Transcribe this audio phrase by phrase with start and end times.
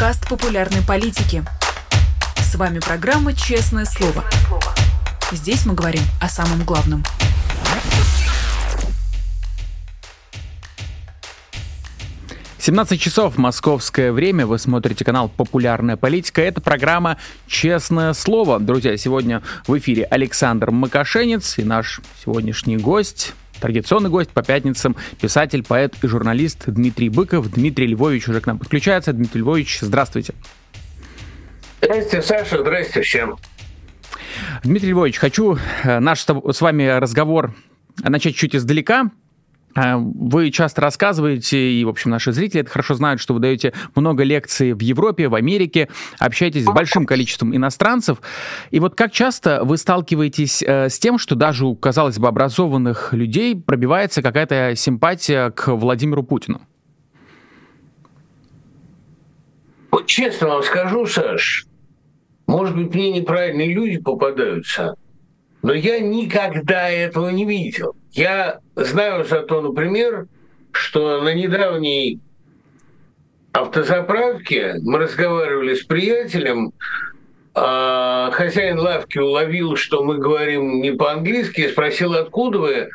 [0.00, 1.44] подкаст популярной политики.
[2.38, 4.24] С вами программа «Честное слово».
[5.30, 7.04] Здесь мы говорим о самом главном.
[12.58, 14.46] Семнадцать часов московское время.
[14.46, 16.40] Вы смотрите канал «Популярная политика».
[16.40, 18.58] Это программа «Честное слово».
[18.58, 25.62] Друзья, сегодня в эфире Александр Макашенец и наш сегодняшний гость Традиционный гость по пятницам– писатель,
[25.62, 27.50] поэт и журналист Дмитрий Быков.
[27.50, 29.12] Дмитрий Львович уже к нам подключается.
[29.12, 30.34] Дмитрий Львович, здравствуйте.
[31.80, 32.58] Здравствуйте, Саша.
[32.60, 33.36] Здравствуйте всем.
[34.64, 37.54] Дмитрий Львович, хочу э, наш с вами разговор
[38.02, 39.10] начать чуть издалека.
[39.74, 43.72] А, вы часто рассказываете, и, в общем, наши зрители это хорошо знают, что вы даете
[43.94, 45.88] много лекций в Европе, в Америке,
[46.18, 48.18] общаетесь с большим количеством иностранцев.
[48.70, 53.12] И вот как часто вы сталкиваетесь э, с тем, что даже у, казалось бы, образованных
[53.12, 56.60] людей пробивается какая-то симпатия к Владимиру Путину?
[59.90, 61.66] Вот честно вам скажу, Саш,
[62.46, 64.96] может быть, мне неправильные люди попадаются,
[65.62, 67.94] но я никогда этого не видел.
[68.12, 70.26] Я знаю зато, например,
[70.72, 72.18] что на недавней
[73.52, 76.72] автозаправке мы разговаривали с приятелем,
[77.54, 82.90] а хозяин лавки уловил, что мы говорим не по-английски, спросил, откуда вы.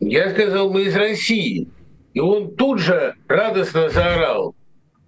[0.00, 1.68] Я сказал, мы из России.
[2.14, 4.54] И он тут же радостно заорал.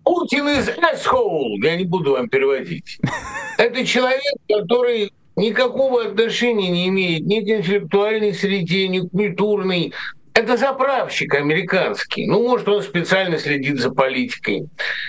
[0.05, 1.57] Путин из asshole!
[1.63, 2.99] Я не буду вам переводить.
[3.59, 9.93] Это человек, который никакого отношения не имеет ни к интеллектуальной среде, ни к культурной.
[10.35, 12.27] Это заправщик американский.
[12.27, 14.69] Ну, может, он специально следит за политикой.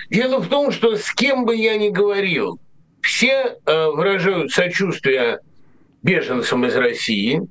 [0.10, 2.60] Дело в том, что с кем бы я ни говорил,
[3.02, 5.40] все э, выражают сочувствие
[6.02, 7.42] беженцам из России.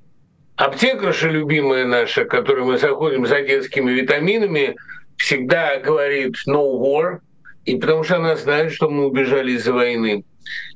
[0.57, 4.77] Аптекарша любимая наша, которой мы заходим за детскими витаминами,
[5.17, 7.21] всегда говорит «no war»,
[7.65, 10.25] и потому что она знает, что мы убежали из-за войны.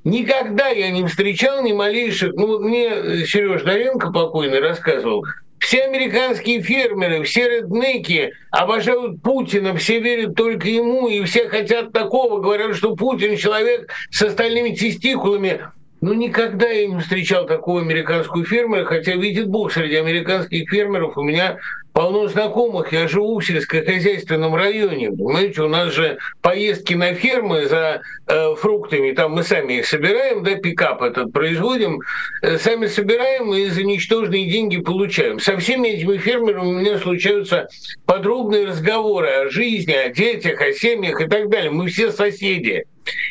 [0.05, 2.35] Никогда я не встречал ни малейших...
[2.35, 5.25] Ну, мне Сереж Доренко покойный рассказывал,
[5.59, 12.41] все американские фермеры, все реднеки обожают Путина, все верят только ему, и все хотят такого,
[12.41, 15.61] говорят, что Путин человек с остальными тестикулами.
[16.03, 21.23] Ну, никогда я не встречал такого американского фермера, хотя, видит Бог, среди американских фермеров у
[21.23, 21.57] меня
[21.97, 22.93] полно знакомых.
[22.93, 25.11] Я живу в сельскохозяйственном районе.
[25.11, 30.45] Понимаете, у нас же поездки на фермы за э, фруктами, там мы сами их собираем,
[30.45, 32.01] да, пикап этот производим,
[32.43, 35.41] э, сами собираем и за ничтожные деньги получаем.
[35.41, 37.67] Со всеми этими фермерами у меня случаются
[38.05, 41.71] подробные разговоры о жизни, о детях, о семьях и так далее.
[41.71, 42.85] Мы все соседи.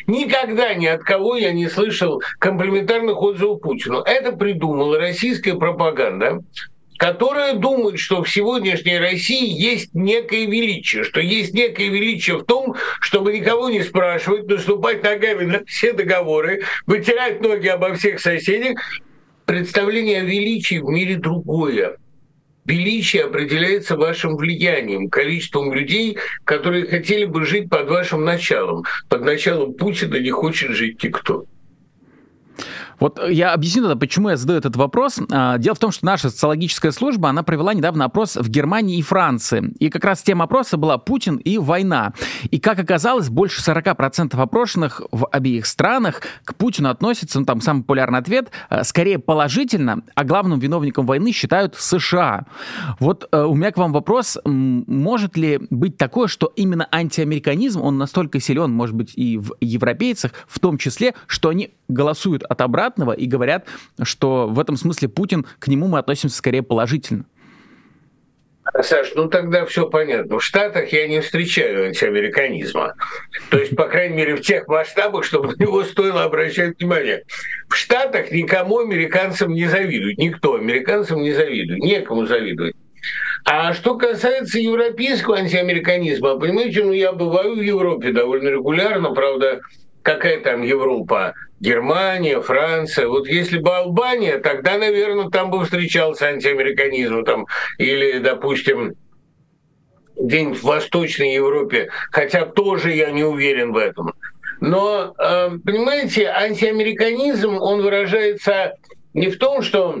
[0.08, 4.00] Никогда ни от кого я не слышал комплиментарных отзывов Путину.
[4.00, 6.40] Это придумала российская пропаганда,
[6.98, 12.76] которая думает, что в сегодняшней России есть некое величие, что есть некое величие в том,
[13.00, 18.78] чтобы никого не спрашивать, наступать ногами на все договоры, вытирать ноги обо всех соседях.
[19.44, 21.96] Представление о величии в мире другое.
[22.64, 28.84] Величие определяется вашим влиянием, количеством людей, которые хотели бы жить под вашим началом.
[29.08, 31.46] Под началом Путина не хочет жить никто.
[32.98, 35.18] Вот я объясню тогда, почему я задаю этот вопрос.
[35.30, 39.02] А, дело в том, что наша социологическая служба, она провела недавно опрос в Германии и
[39.02, 39.72] Франции.
[39.78, 42.12] И как раз тема опроса была «Путин и война».
[42.50, 47.80] И, как оказалось, больше 40% опрошенных в обеих странах к Путину относятся, ну там самый
[47.82, 52.46] популярный ответ, а, скорее положительно, а главным виновником войны считают США.
[52.98, 57.98] Вот э, у меня к вам вопрос, может ли быть такое, что именно антиамериканизм, он
[57.98, 63.12] настолько силен, может быть, и в европейцах, в том числе, что они голосуют от обратного
[63.12, 63.66] и говорят,
[64.02, 67.24] что в этом смысле Путин, к нему мы относимся скорее положительно.
[68.82, 70.38] Саш, ну тогда все понятно.
[70.38, 72.94] В Штатах я не встречаю антиамериканизма.
[73.48, 77.22] То есть, по крайней мере, в тех масштабах, чтобы на него стоило обращать внимание.
[77.68, 80.18] В Штатах никому американцам не завидуют.
[80.18, 81.78] Никто американцам не завидует.
[81.78, 82.74] Некому завидовать.
[83.44, 89.60] А что касается европейского антиамериканизма, понимаете, ну я бываю в Европе довольно регулярно, правда,
[90.02, 93.08] какая там Европа, Германия, Франция.
[93.08, 97.24] Вот если бы Албания, тогда, наверное, там бы встречался антиамериканизм.
[97.24, 97.46] Там,
[97.78, 98.94] или, допустим,
[100.16, 104.12] где-нибудь в Восточной Европе, хотя тоже я не уверен в этом.
[104.60, 108.76] Но, э, понимаете, антиамериканизм, он выражается
[109.12, 110.00] не в том, что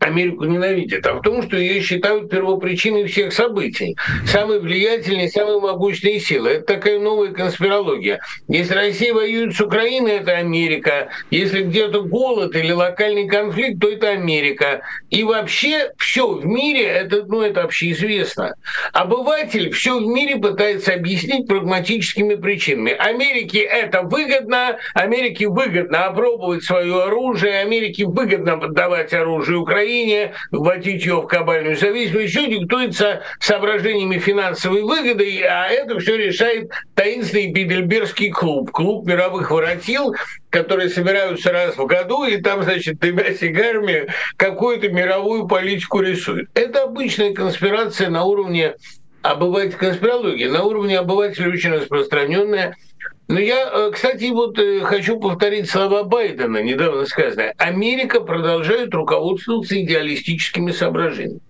[0.00, 3.96] Америку ненавидят, а в том, что ее считают первопричиной всех событий.
[4.26, 6.50] Самые влиятельные, самые могущественные силы.
[6.50, 8.20] Это такая новая конспирология.
[8.46, 11.08] Если Россия воюет с Украиной, это Америка.
[11.32, 14.82] Если где-то голод или локальный конфликт, то это Америка.
[15.10, 18.54] И вообще все в мире, это, ну, это общеизвестно.
[18.92, 22.92] Обыватель все в мире пытается объяснить прагматическими причинами.
[22.92, 31.06] Америке это выгодно, Америке выгодно опробовать свое оружие, Америке выгодно поддавать оружие Украине, Украине, вводить
[31.06, 38.30] ее в кабальную зависимость, все диктуется соображениями финансовой выгоды, а это все решает таинственный Бидельбергский
[38.30, 40.14] клуб, клуб мировых воротил,
[40.50, 46.50] которые собираются раз в году, и там, значит, тремя сигарами какую-то мировую политику рисуют.
[46.52, 48.74] Это обычная конспирация на уровне
[49.22, 52.76] обыватель конспирологии, на уровне обывателя очень распространенная–
[53.28, 57.52] ну, я, э, кстати, вот э, хочу повторить слова Байдена, недавно сказанные.
[57.58, 61.40] Америка продолжает руководствоваться идеалистическими соображениями.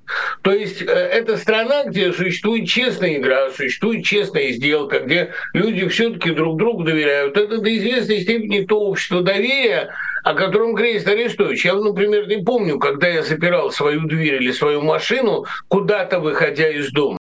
[0.43, 6.31] То есть э, это страна, где существует честная игра, существует честная сделка, где люди все-таки
[6.31, 7.37] друг другу доверяют.
[7.37, 9.91] Это до известной степени то общество доверия,
[10.25, 11.65] о котором греет Арестович.
[11.65, 16.91] Я, например, не помню, когда я запирал свою дверь или свою машину, куда-то выходя из
[16.91, 17.19] дома.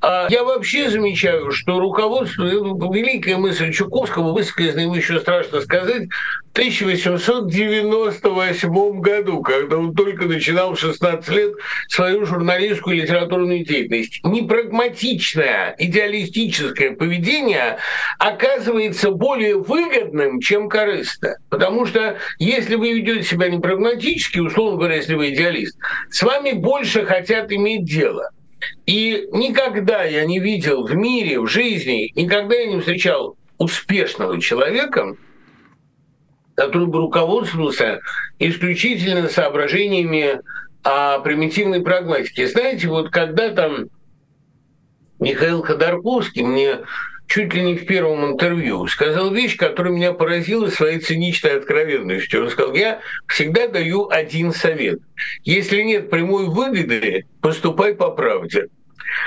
[0.00, 6.04] А я вообще замечаю, что руководство, ну, великая мысль Чуковского, высказанная ему еще страшно сказать,
[6.08, 11.54] в 1898 году, когда он только начинал в 16 лет
[11.88, 14.20] свою журналистскую и литературную деятельность.
[14.24, 17.78] Непрагматичное, идеалистическое поведение
[18.18, 21.38] оказывается более выгодным, чем корыстно.
[21.48, 25.76] Потому что если вы ведете себя непрагматически, условно говоря, если вы идеалист,
[26.10, 28.30] с вами больше хотят иметь дело.
[28.86, 35.16] И никогда я не видел в мире, в жизни, никогда я не встречал успешного человека,
[36.54, 38.00] который бы руководствовался
[38.38, 40.40] исключительно соображениями
[40.82, 42.48] о примитивной прагматике.
[42.48, 43.88] Знаете, вот когда там
[45.18, 46.80] Михаил Ходорковский мне
[47.28, 52.42] чуть ли не в первом интервью, сказал вещь, которая меня поразила своей циничной откровенностью.
[52.42, 55.00] Он сказал, я всегда даю один совет.
[55.44, 58.68] Если нет прямой выгоды, поступай по правде.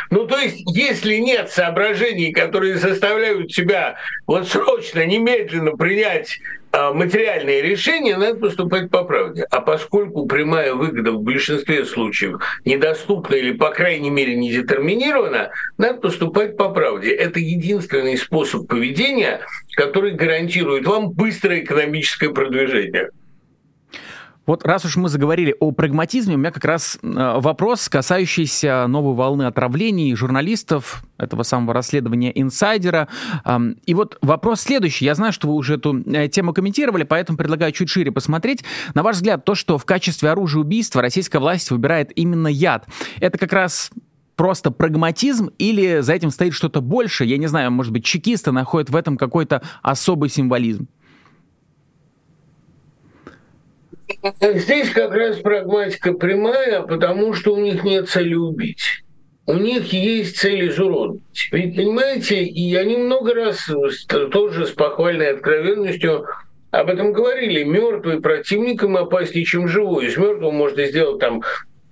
[0.09, 6.39] Ну, то есть, если нет соображений, которые заставляют тебя вот срочно, немедленно принять
[6.73, 9.45] материальные решения, надо поступать по правде.
[9.51, 16.00] А поскольку прямая выгода в большинстве случаев недоступна или, по крайней мере, не детерминирована, надо
[16.00, 17.12] поступать по правде.
[17.12, 19.41] Это единственный способ поведения,
[19.75, 23.09] который гарантирует вам быстрое экономическое продвижение.
[24.48, 27.08] Вот раз уж мы заговорили о прагматизме, у меня как раз э,
[27.40, 33.08] вопрос, касающийся новой волны отравлений журналистов, этого самого расследования инсайдера.
[33.86, 35.06] И вот вопрос следующий.
[35.06, 38.64] Я знаю, что вы уже эту э, тему комментировали, поэтому предлагаю чуть шире посмотреть.
[38.96, 42.88] На ваш взгляд, то, что в качестве оружия убийства российская власть выбирает именно яд,
[43.20, 43.92] это как раз
[44.36, 47.26] просто прагматизм или за этим стоит что-то больше?
[47.26, 50.88] Я не знаю, может быть, чекисты находят в этом какой-то особый символизм.
[54.42, 59.04] Здесь как раз прагматика прямая, потому что у них нет цели убить.
[59.48, 61.22] У них есть цель изуродовать.
[61.52, 63.69] Ведь, понимаете, и они много раз
[64.31, 66.25] тоже с похвальной откровенностью
[66.69, 67.63] об этом говорили.
[67.63, 70.06] Мертвый противник им опаснее, чем живой.
[70.06, 71.42] Из мертвого можно сделать там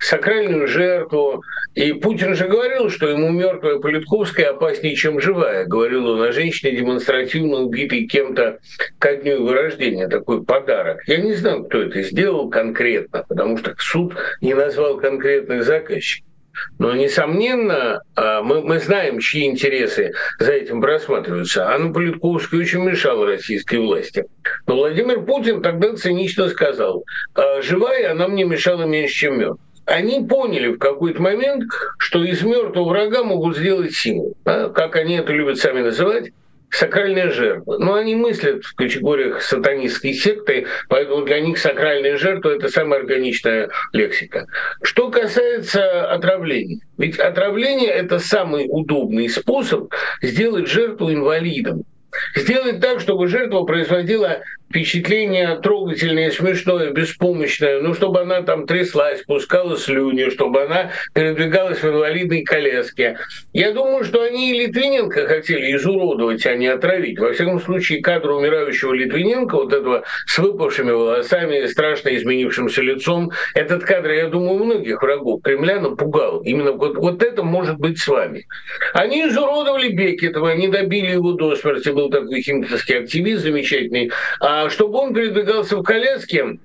[0.00, 1.42] сакральную жертву.
[1.74, 5.66] И Путин же говорил, что ему мертвая Политковская опаснее, чем живая.
[5.66, 8.58] Говорил он о женщине, демонстративно убитой кем-то
[8.98, 10.08] ко дню его рождения.
[10.08, 11.02] Такой подарок.
[11.06, 16.26] Я не знаю, кто это сделал конкретно, потому что суд не назвал конкретных заказчиков.
[16.78, 21.68] Но, несомненно, а, мы, мы знаем, чьи интересы за этим просматриваются.
[21.68, 24.24] Анна Политковская очень мешала российской власти.
[24.66, 27.04] Но Владимир Путин тогда цинично сказал,
[27.34, 31.64] «А, живая она мне мешала меньше, чем мертвая они поняли в какой-то момент,
[31.98, 34.36] что из мертвого врага могут сделать символ.
[34.44, 34.68] Да?
[34.68, 36.30] Как они это любят сами называть,
[36.70, 37.78] сакральная жертва.
[37.78, 43.70] Но они мыслят в категориях сатанистской секты, поэтому для них сакральная жертва– это самая органичная
[43.92, 44.46] лексика.
[44.82, 46.80] Что касается отравления.
[46.96, 51.84] Ведь отравление– это самый удобный способ сделать жертву инвалидом.
[52.34, 59.76] Сделать так, чтобы жертва производила впечатление трогательное, смешное, беспомощное, ну, чтобы она там тряслась, пускала
[59.76, 63.18] слюни, чтобы она передвигалась в инвалидной коляске.
[63.52, 67.18] Я думаю, что они и Литвиненко хотели изуродовать, а не отравить.
[67.18, 73.82] Во всяком случае, кадр умирающего Литвиненко, вот этого с выпавшими волосами, страшно изменившимся лицом, этот
[73.82, 76.42] кадр, я думаю, многих врагов Кремля напугал.
[76.42, 78.46] Именно вот, вот это может быть с вами.
[78.94, 84.98] Они изуродовали Бекетова, они добили его до смерти, был такой химический активист замечательный, а чтобы
[84.98, 86.58] он передвигался в коляске,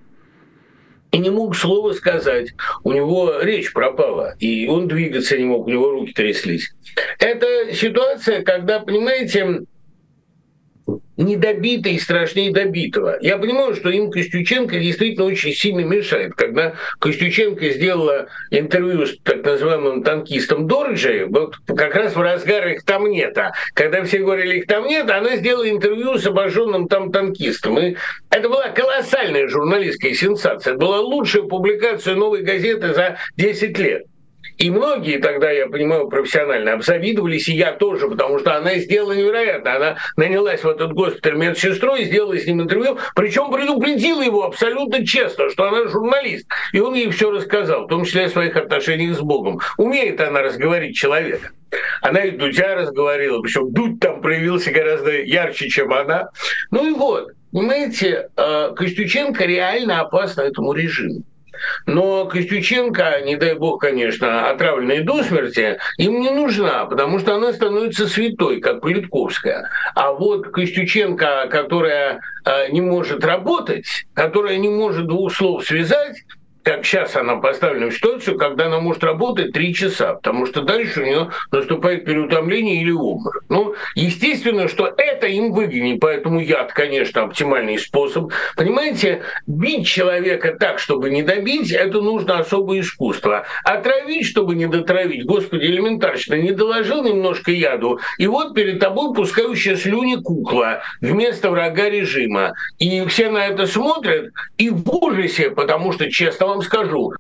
[1.12, 2.54] и не мог слова сказать.
[2.84, 6.74] У него речь пропала, и он двигаться не мог, у него руки тряслись.
[7.20, 9.62] Это ситуация, когда, понимаете,
[11.18, 13.18] недобитый страшнее добитого.
[13.22, 16.34] Я понимаю, что им Костюченко действительно очень сильно мешает.
[16.36, 22.84] Когда Костюченко сделала интервью с так называемым танкистом Дорджи, вот как раз в разгар их
[22.84, 23.38] там нет.
[23.38, 27.80] А когда все говорили их там нет, она сделала интервью с обожженным там танкистом.
[27.80, 27.96] И
[28.30, 30.74] это была колоссальная журналистская сенсация.
[30.74, 34.04] Это была лучшая публикация новой газеты за 10 лет.
[34.58, 39.75] И многие тогда, я понимаю, профессионально обзавидовались, и я тоже, потому что она сделала невероятно.
[39.75, 45.50] Она нанялась в этот госпиталь медсестрой, сделала с ним интервью, причем предупредила его абсолютно честно,
[45.50, 46.48] что она журналист.
[46.74, 49.60] И он ей все рассказал, в том числе о своих отношениях с Богом.
[49.78, 51.52] Умеет она разговорить человека.
[52.02, 56.30] Она и Дудя разговорила, причем Дудь там проявился гораздо ярче, чем она.
[56.72, 61.24] Ну и вот, понимаете, э, Костюченко реально опасно этому режиму.
[61.85, 67.53] Но Костюченко, не дай бог, конечно, отравленная до смерти, им не нужна, потому что она
[67.53, 69.69] становится святой, как Политковская.
[69.95, 76.24] А вот Костюченко, которая э, не может работать, которая не может двух слов связать,
[76.65, 81.01] как сейчас она поставлена в ситуацию, когда она может работать три часа, потому что дальше
[81.01, 83.43] у нее наступает переутомление или обморок.
[83.50, 88.31] Ну, естественно, что это им выгоднее, поэтому яд, конечно, оптимальный способ.
[88.57, 93.45] Понимаете, бить человека так, чтобы не добить, это нужно особое искусство.
[93.63, 99.75] Отравить, чтобы не дотравить, господи, элементарно, не доложил немножко яду, и вот перед тобой пускающая
[99.75, 102.53] слюни кукла вместо врага режима.
[102.79, 107.13] И все на это смотрят и в ужасе, потому что, честно вам скажу,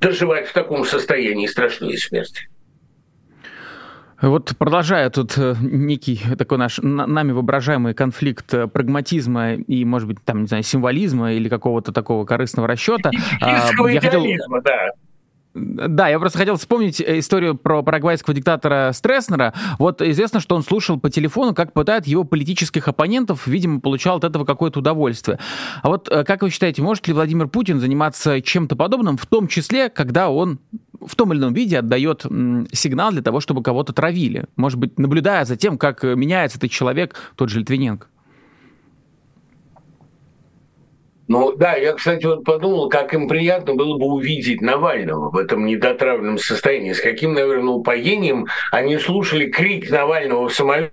[0.00, 2.48] доживать в таком состоянии страшнее смерти.
[4.22, 10.18] Вот продолжая тут э, некий такой наш нами воображаемый конфликт э, прагматизма и, может быть,
[10.24, 13.10] там, не знаю, символизма или какого-то такого корыстного расчета.
[13.42, 14.24] А, я хотел...
[14.62, 14.90] да.
[15.54, 19.54] Да, я просто хотел вспомнить э, историю про парагвайского диктатора Стресснера.
[19.78, 24.24] Вот известно, что он слушал по телефону, как пытают его политических оппонентов, видимо, получал от
[24.24, 25.38] этого какое-то удовольствие.
[25.82, 29.46] А вот э, как вы считаете, может ли Владимир Путин заниматься чем-то подобным, в том
[29.46, 30.58] числе, когда он
[31.00, 32.22] в том или ином виде отдает
[32.72, 34.46] сигнал для того, чтобы кого-то травили?
[34.56, 38.08] Может быть, наблюдая за тем, как меняется этот человек, тот же Литвиненко?
[41.26, 45.64] Ну да, я, кстати, вот подумал, как им приятно было бы увидеть Навального в этом
[45.64, 46.92] недотравленном состоянии.
[46.92, 50.92] С каким, наверное, упоением они слушали крик Навального в самолете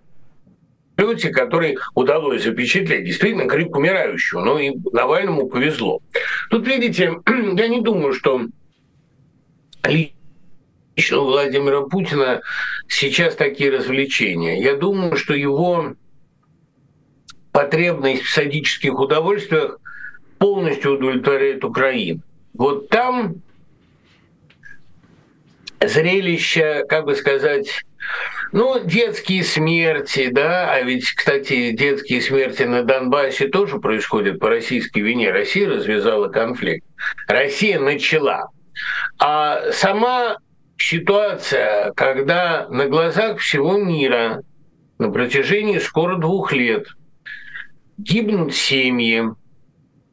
[1.34, 3.06] который удалось запечатлеть.
[3.06, 4.42] Действительно, крик умирающего.
[4.42, 6.00] Но и Навальному повезло.
[6.50, 8.42] Тут, видите, я не думаю, что
[9.84, 12.42] лично у Владимира Путина
[12.88, 14.62] сейчас такие развлечения.
[14.62, 15.96] Я думаю, что его
[17.52, 19.81] потребность в садических удовольствиях
[20.42, 22.22] полностью удовлетворяет Украину.
[22.56, 23.36] Вот там
[25.80, 27.86] зрелище, как бы сказать,
[28.52, 35.02] ну, детские смерти, да, а ведь, кстати, детские смерти на Донбассе тоже происходят по российской
[35.02, 35.30] вине.
[35.30, 36.88] Россия развязала конфликт.
[37.28, 38.50] Россия начала.
[39.20, 40.38] А сама
[40.76, 44.42] ситуация, когда на глазах всего мира
[44.98, 46.88] на протяжении скоро двух лет
[48.00, 49.36] гибнут семьи,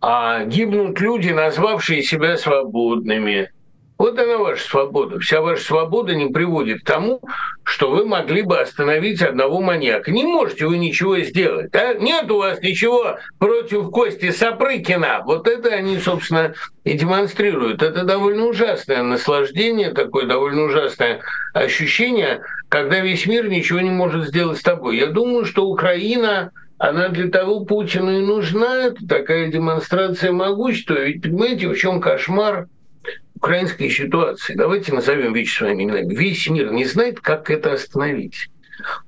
[0.01, 3.51] а гибнут люди, назвавшие себя свободными.
[3.99, 5.19] Вот она ваша свобода.
[5.19, 7.21] Вся ваша свобода не приводит к тому,
[7.65, 10.13] что вы могли бы остановить одного маньяка.
[10.13, 11.75] Не можете вы ничего сделать.
[11.75, 11.95] А?
[11.95, 15.23] Нет у вас ничего против Кости Сапрыкина.
[15.27, 17.83] Вот это они, собственно, и демонстрируют.
[17.83, 21.21] Это довольно ужасное наслаждение, такое довольно ужасное
[21.53, 24.97] ощущение, когда весь мир ничего не может сделать с тобой.
[24.97, 30.95] Я думаю, что Украина она для того Путину и нужна, это такая демонстрация могущества.
[30.95, 32.69] Ведь понимаете, в чем кошмар
[33.35, 34.55] украинской ситуации?
[34.55, 36.15] Давайте назовем вещи своими именами.
[36.15, 38.49] Весь мир не знает, как это остановить.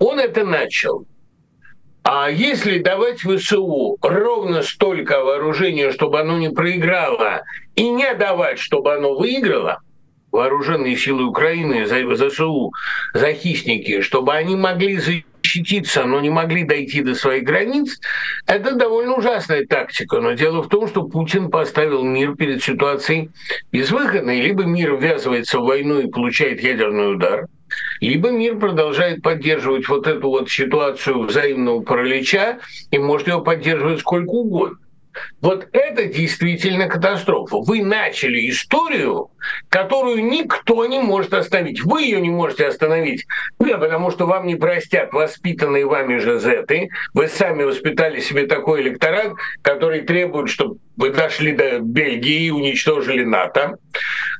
[0.00, 1.06] Он это начал.
[2.02, 7.42] А если давать ВСУ ровно столько вооружения, чтобы оно не проиграло,
[7.76, 9.80] и не давать, чтобы оно выиграло,
[10.32, 12.72] вооруженные силы Украины, ЗСУ,
[13.14, 14.98] захисники, чтобы они могли
[15.42, 17.98] защититься, но не могли дойти до своих границ,
[18.46, 20.20] это довольно ужасная тактика.
[20.20, 23.30] Но дело в том, что Путин поставил мир перед ситуацией
[23.72, 24.40] безвыходной.
[24.40, 27.46] Либо мир ввязывается в войну и получает ядерный удар,
[28.00, 32.58] либо мир продолжает поддерживать вот эту вот ситуацию взаимного паралича
[32.90, 34.78] и может его поддерживать сколько угодно.
[35.40, 37.58] Вот это действительно катастрофа.
[37.58, 39.30] Вы начали историю,
[39.68, 41.82] которую никто не может остановить.
[41.82, 43.26] Вы ее не можете остановить,
[43.58, 46.90] да, потому что вам не простят воспитанные вами же зеты.
[47.14, 53.24] Вы сами воспитали себе такой электорат, который требует, чтобы вы дошли до Бельгии и уничтожили
[53.24, 53.78] НАТО.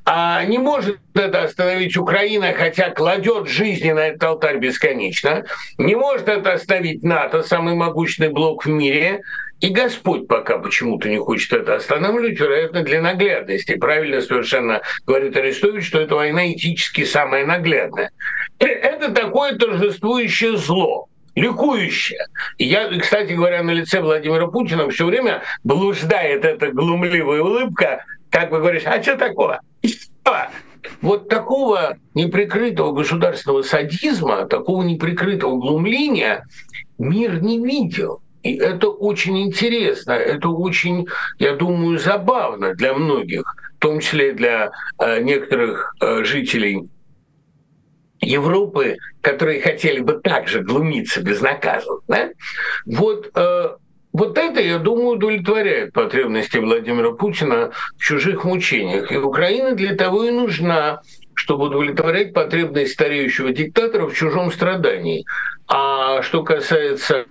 [0.05, 5.45] А не может это остановить Украина, хотя кладет жизни на этот алтарь бесконечно.
[5.79, 9.23] Не может это остановить НАТО, самый могучий блок в мире.
[9.61, 13.77] И Господь пока почему-то не хочет это останавливать, вероятно, для наглядности.
[13.77, 18.11] Правильно совершенно говорит Арестович, что эта война этически самая наглядная.
[18.59, 22.27] Это такое торжествующее зло ликующее.
[22.59, 28.59] Я, кстати говоря, на лице Владимира Путина все время блуждает эта глумливая улыбка, как бы
[28.59, 29.61] говоришь, а что такого?
[31.03, 36.47] Вот такого неприкрытого государственного садизма, такого неприкрытого глумления
[36.99, 38.23] мир не видел.
[38.43, 41.07] И это очень интересно, это очень,
[41.39, 43.43] я думаю, забавно для многих,
[43.77, 46.89] в том числе для э, некоторых э, жителей
[48.21, 52.01] Европы, которые хотели бы также глумиться безнаказанно.
[52.09, 52.31] Да?
[52.87, 53.77] Вот, э,
[54.13, 59.13] вот это, я думаю, удовлетворяет потребности Владимира Путина в чужих мучениях.
[59.13, 61.03] И Украина для того и нужна,
[61.35, 65.25] чтобы удовлетворять потребность стареющего диктатора в чужом страдании.
[65.69, 67.27] А что касается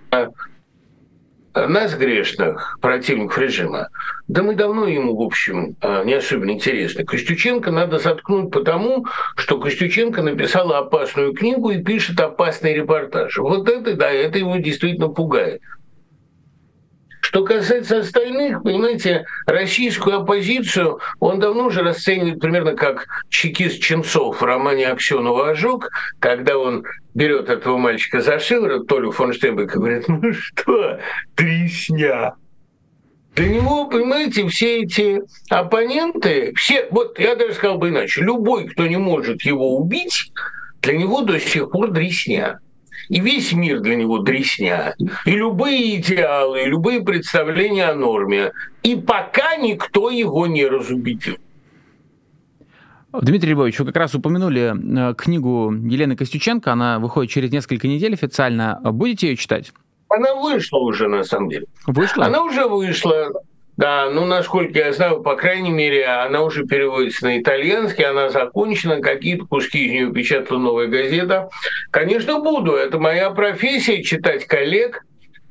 [1.54, 3.88] нас, грешных, противников режима,
[4.28, 7.04] да мы давно ему, в общем, а, не особенно интересны.
[7.04, 13.36] Костюченко надо заткнуть потому, что Костюченко написала опасную книгу и пишет опасный репортаж.
[13.38, 15.60] Вот это, да, это его действительно пугает.
[17.30, 24.44] Что касается остальных, понимаете, российскую оппозицию он давно уже расценивает примерно как чекист Ченцов в
[24.44, 26.84] романе Аксенова «Ожог», когда он
[27.14, 30.98] берет этого мальчика за шиворот, Толю фон Штембек, и говорит, ну что,
[31.36, 32.34] тресня,
[33.36, 35.20] для него, понимаете, все эти
[35.50, 40.32] оппоненты, все, вот я даже сказал бы иначе, любой, кто не может его убить,
[40.82, 42.58] для него до сих пор дресня
[43.10, 44.94] и весь мир для него дресня,
[45.26, 48.52] и любые идеалы, и любые представления о норме.
[48.84, 51.36] И пока никто его не разубедил.
[53.12, 58.14] Дмитрий Львович, вы как раз упомянули э, книгу Елены Костюченко, она выходит через несколько недель
[58.14, 58.80] официально.
[58.84, 59.72] Будете ее читать?
[60.08, 61.66] Она вышла уже, на самом деле.
[61.88, 62.26] Вышла?
[62.26, 63.32] Она уже вышла.
[63.80, 69.00] Да, ну, насколько я знаю, по крайней мере, она уже переводится на итальянский, она закончена,
[69.00, 71.48] какие-то куски из нее печатала новая газета.
[71.90, 72.74] Конечно, буду.
[72.74, 75.06] Это моя профессия— читать коллег,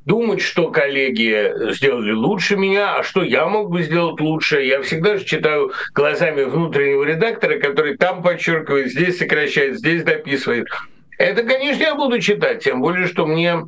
[0.06, 4.62] думать, что коллеги сделали лучше меня, а что я мог бы сделать лучше.
[4.62, 10.68] Я всегда же читаю глазами внутреннего редактора, который там подчеркивает, здесь сокращает, здесь дописывает.
[11.18, 13.64] Это, конечно, я буду читать, тем более, что мне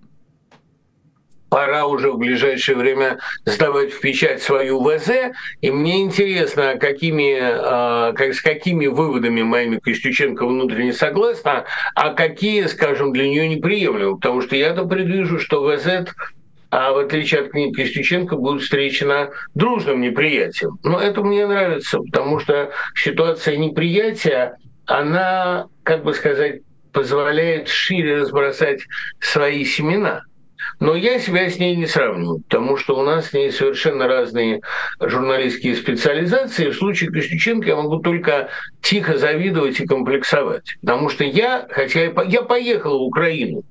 [1.52, 8.14] пора уже в ближайшее время сдавать в печать свою ВЗ, и мне интересно, какими, а,
[8.14, 14.40] как, с какими выводами моими Костюченко внутренне согласна, а какие, скажем, для нее неприемлемы, потому
[14.40, 16.06] что я-то предвижу, что ВЗ
[16.70, 20.78] а в отличие от книги Костюченко, будет встречена дружным неприятием.
[20.82, 26.62] Но это мне нравится, потому что ситуация неприятия, она, как бы сказать,
[26.94, 28.80] позволяет шире разбросать
[29.20, 30.22] свои семена–
[30.80, 34.60] но я себя с ней не сравниваю, потому что у нас с ней совершенно разные
[35.00, 36.70] журналистские специализации.
[36.70, 38.48] В случае Костюченко я могу только
[38.80, 40.64] тихо завидовать и комплексовать.
[40.80, 43.62] Потому что я, хотя я, я поехал в Украину,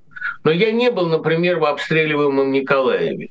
[0.43, 3.29] но я не был, например, в обстреливаемом Николаеве.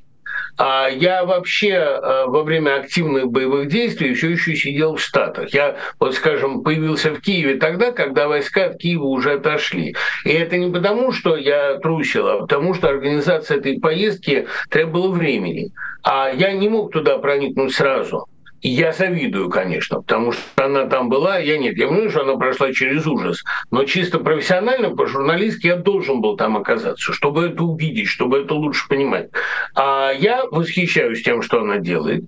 [0.57, 5.53] А я вообще э, во время активных боевых действий все еще сидел в Штатах.
[5.55, 9.95] Я, вот скажем, появился в Киеве тогда, когда войска от Киева уже отошли.
[10.25, 15.73] И это не потому, что я трусил, а потому что организация этой поездки требовала времени.
[16.03, 18.27] А я не мог туда проникнуть сразу.
[18.62, 21.79] Я завидую, конечно, потому что она там была, я нет.
[21.79, 23.42] Я понимаю, что она прошла через ужас.
[23.70, 28.87] Но чисто профессионально, по-журналистски я должен был там оказаться, чтобы это увидеть, чтобы это лучше
[28.88, 29.31] понимать.
[29.75, 32.25] А я восхищаюсь тем, что она делает.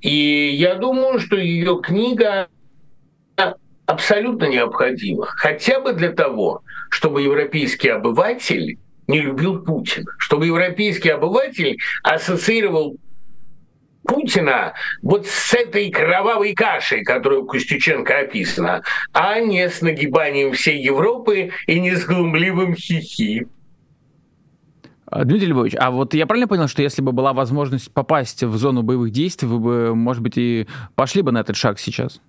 [0.00, 2.48] И я думаю, что ее книга
[3.86, 5.26] абсолютно необходима.
[5.26, 12.96] Хотя бы для того, чтобы европейский обыватель не любил Путина, чтобы европейский обыватель ассоциировал
[14.08, 21.50] Путина вот с этой кровавой кашей, которую Костюченко описана, а не с нагибанием всей Европы
[21.66, 23.46] и не с глумливым хихи.
[25.04, 28.56] А, Дмитрий Львович, а вот я правильно понял, что если бы была возможность попасть в
[28.56, 32.20] зону боевых действий, вы бы, может быть, и пошли бы на этот шаг сейчас?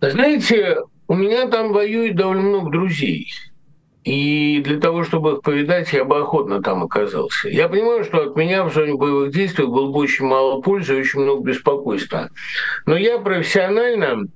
[0.00, 3.28] Знаете, у меня там воюет довольно много друзей.
[4.04, 7.48] И для того, чтобы их повидать, я бы охотно там оказался.
[7.48, 11.00] Я понимаю, что от меня в зоне боевых действий было бы очень мало пользы и
[11.00, 12.28] очень много беспокойства.
[12.84, 14.26] Но я профессионально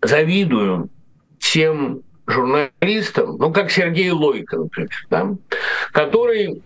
[0.00, 0.90] завидую
[1.40, 5.34] тем журналистам, ну, как Сергей Лойко, например, да,
[5.92, 6.62] который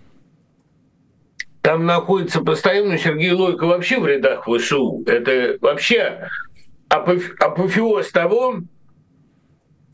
[1.63, 2.99] там находится постоянно.
[2.99, 5.03] Сергей Лойко вообще в рядах ВСУ.
[5.07, 6.29] Это вообще
[6.89, 8.61] апофеоз того,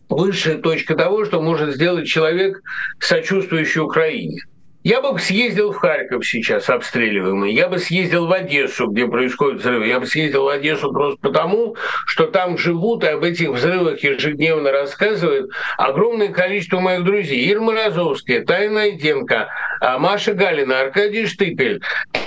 [0.08, 2.60] высшая точка того, что может сделать человек,
[2.98, 4.40] сочувствующий Украине.
[4.84, 9.86] Я бы съездил в Харьков сейчас обстреливаемый, я бы съездил в Одессу, где происходят взрывы,
[9.86, 14.72] я бы съездил в Одессу просто потому, что там живут и об этих взрывах ежедневно
[14.72, 17.50] рассказывают огромное количество моих друзей.
[17.50, 19.48] Ира Морозовская, Тайна Айденко,
[19.80, 21.80] а, Маша Галина, Аркадий Штыпель.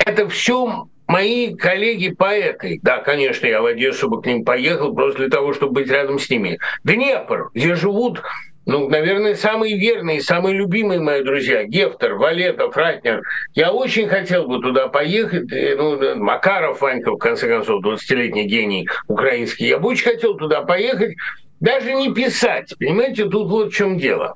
[0.04, 5.30] Это все мои коллеги-поэты, да, конечно, я в Одессу бы к ним поехал просто для
[5.30, 6.60] того, чтобы быть рядом с ними.
[6.84, 8.22] Днепр, где живут
[8.68, 13.22] ну, наверное, самые верные, самые любимые мои друзья, Гефтер, Валетов, Ратнер.
[13.56, 15.50] Я очень хотел бы туда поехать.
[15.50, 19.68] Ну, Макаров, Ванька, в конце концов, 20-летний гений украинский.
[19.68, 21.16] Я бы очень хотел туда поехать,
[21.62, 22.74] даже не писать.
[22.78, 24.36] Понимаете, тут вот в чем дело.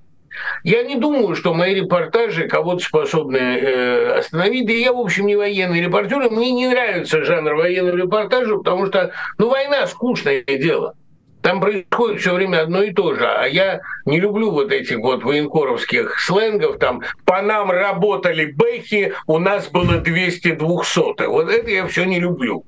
[0.63, 4.67] Я не думаю, что мои репортажи кого-то способны э, остановить.
[4.67, 6.29] Да я, в общем, не военный репортер.
[6.29, 10.95] Мне не нравится жанр военного репортажа, потому что, ну, война скучное дело.
[11.41, 13.25] Там происходит все время одно и то же.
[13.25, 16.77] А я не люблю вот этих вот военкоровских сленгов.
[16.77, 22.19] Там по нам работали бэхи, у нас было 200 200 Вот это я все не
[22.19, 22.63] люблю.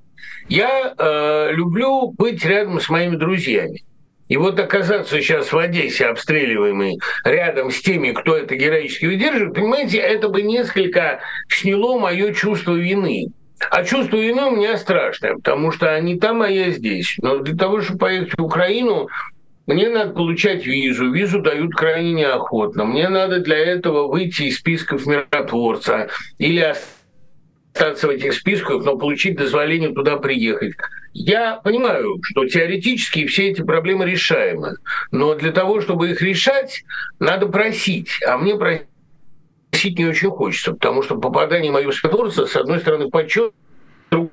[0.49, 3.83] Я э, люблю быть рядом с моими друзьями.
[4.27, 9.97] И вот оказаться сейчас в Одессе, обстреливаемый рядом с теми, кто это героически выдерживает, понимаете,
[9.97, 13.27] это бы несколько сняло мое чувство вины.
[13.69, 17.15] А чувство вины у меня страшное, потому что они там, а я здесь.
[17.21, 19.07] Но для того, чтобы поехать в Украину,
[19.67, 21.11] мне надо получать визу.
[21.11, 22.83] Визу дают крайне неохотно.
[22.83, 27.02] Мне надо для этого выйти из списков миротворца или остаться
[27.73, 30.73] в этих списках, но получить дозволение туда приехать.
[31.13, 34.77] Я понимаю, что теоретически все эти проблемы решаемы,
[35.11, 36.83] но для того, чтобы их решать,
[37.19, 38.19] надо просить.
[38.25, 43.09] А мне просить не очень хочется, потому что попадание в мою спецорца, с одной стороны,
[44.09, 44.31] другой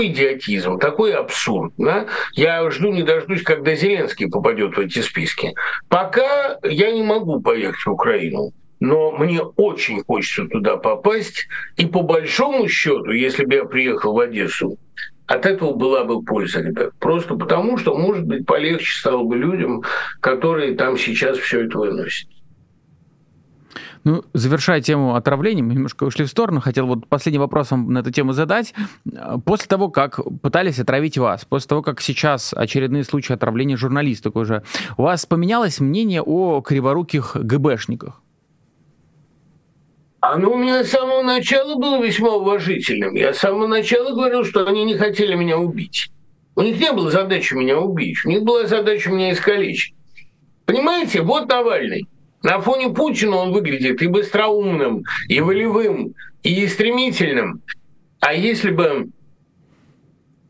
[0.00, 1.72] идиотизм, такой абсурд.
[1.76, 2.06] Да?
[2.32, 5.54] Я жду не дождусь, когда Зеленский попадет в эти списки.
[5.88, 8.52] Пока я не могу поехать в Украину.
[8.80, 11.48] Но мне очень хочется туда попасть.
[11.76, 14.78] И по большому счету, если бы я приехал в Одессу,
[15.26, 16.92] от этого была бы польза, ребят.
[16.98, 19.82] Просто потому, что, может быть, полегче стало бы людям,
[20.20, 22.28] которые там сейчас все это выносят.
[24.04, 26.60] Ну, завершая тему отравления, мы немножко ушли в сторону.
[26.60, 28.72] Хотел вот последний вопрос вам на эту тему задать.
[29.44, 34.62] После того, как пытались отравить вас, после того, как сейчас очередные случаи отравления журналисток уже,
[34.96, 38.22] у вас поменялось мнение о криворуких ГБшниках?
[40.20, 43.14] Оно у меня с самого начала было весьма уважительным.
[43.14, 46.10] Я с самого начала говорил, что они не хотели меня убить.
[46.56, 49.94] У них не было задачи меня убить, у них была задача меня искалечить.
[50.66, 52.06] Понимаете, вот Навальный.
[52.42, 57.62] На фоне Путина он выглядит и быстроумным, и волевым, и стремительным.
[58.20, 59.08] А если бы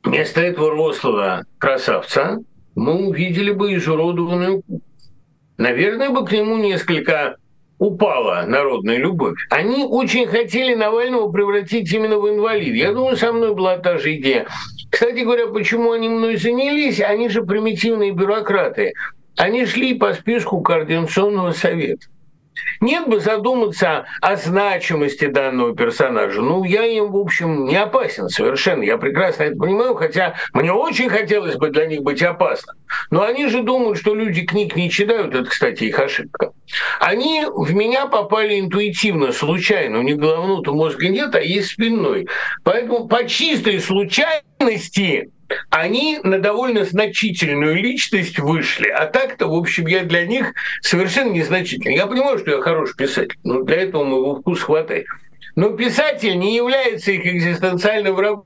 [0.02, 2.38] вместо этого рослого красавца
[2.74, 4.62] мы увидели бы изуродованную
[5.58, 7.36] Наверное, бы к нему несколько
[7.78, 9.36] упала народная любовь.
[9.50, 12.74] Они очень хотели Навального превратить именно в инвалид.
[12.74, 14.46] Я думаю, со мной была та же идея.
[14.90, 17.00] Кстати говоря, почему они мной занялись?
[17.00, 18.94] Они же примитивные бюрократы.
[19.36, 22.06] Они шли по списку Координационного совета.
[22.80, 26.40] Нет бы задуматься о значимости данного персонажа.
[26.40, 28.82] Ну, я им, в общем, не опасен совершенно.
[28.82, 32.76] Я прекрасно это понимаю, хотя мне очень хотелось бы для них быть опасным.
[33.10, 35.34] Но они же думают, что люди книг не читают.
[35.34, 36.52] Это, кстати, их ошибка.
[37.00, 39.98] Они в меня попали интуитивно, случайно.
[39.98, 42.28] У них головного мозга нет, а есть спинной.
[42.64, 45.30] Поэтому по чистой случайности
[45.70, 48.88] они на довольно значительную личность вышли.
[48.88, 51.96] А так-то, в общем, я для них совершенно незначительный.
[51.96, 55.06] Я понимаю, что я хороший писатель, но для этого моего вкус хватает.
[55.56, 58.44] Но писатель не является их экзистенциальным врагом.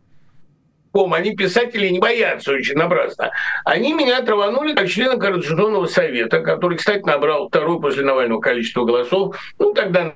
[0.94, 3.30] Они писатели не боятся очень напрасно.
[3.64, 9.36] Они меня траванули как члена Координационного совета, который, кстати, набрал второй после Навального количество голосов.
[9.58, 10.14] Ну, тогда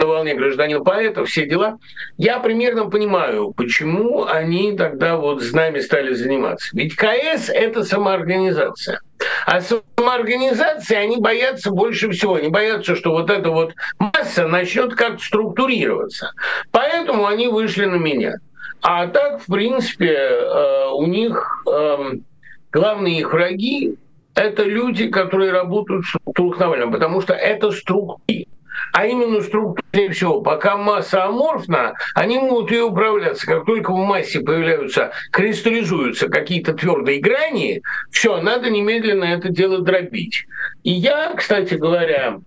[0.00, 1.78] на волне гражданин поэта, все дела.
[2.16, 6.70] Я примерно понимаю, почему они тогда вот с нами стали заниматься.
[6.72, 9.00] Ведь КС– это самоорганизация.
[9.44, 12.36] А самоорганизации они боятся больше всего.
[12.36, 16.32] Они боятся, что вот эта вот масса начнет как-то структурироваться.
[16.72, 18.36] Поэтому они вышли на меня.
[18.80, 22.24] А так, в принципе, э, у них эм,
[22.72, 23.98] главные их враги
[24.34, 28.46] это люди, которые работают с структурным потому что это структуры.
[28.92, 33.46] А именно структуре всего, пока масса аморфна, они могут ее управляться.
[33.46, 40.46] Как только в массе появляются, кристаллизуются какие-то твердые грани, все, надо немедленно это дело дробить.
[40.82, 42.40] И я, кстати говоря,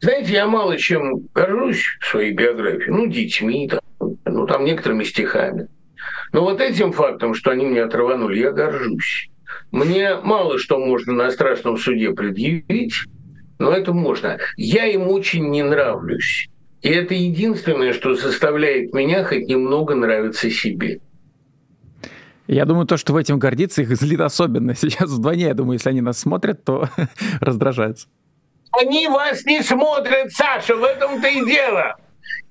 [0.00, 2.90] знаете, я мало чем горжусь в своей биографии.
[2.90, 5.68] Ну, детьми, там, ну, там некоторыми стихами.
[6.32, 9.28] Но вот этим фактом, что они мне отрыванули, я горжусь.
[9.70, 12.94] Мне мало что можно на страшном суде предъявить,
[13.62, 14.38] но это можно.
[14.56, 16.48] Я им очень не нравлюсь.
[16.82, 21.00] И это единственное, что заставляет меня хоть немного нравиться себе.
[22.48, 24.74] Я думаю, то, что в этом гордится, их злит особенно.
[24.74, 26.88] Сейчас вдвойне, я думаю, если они нас смотрят, то
[27.40, 28.08] раздражаются.
[28.72, 31.94] Они вас не смотрят, Саша, в этом-то и дело.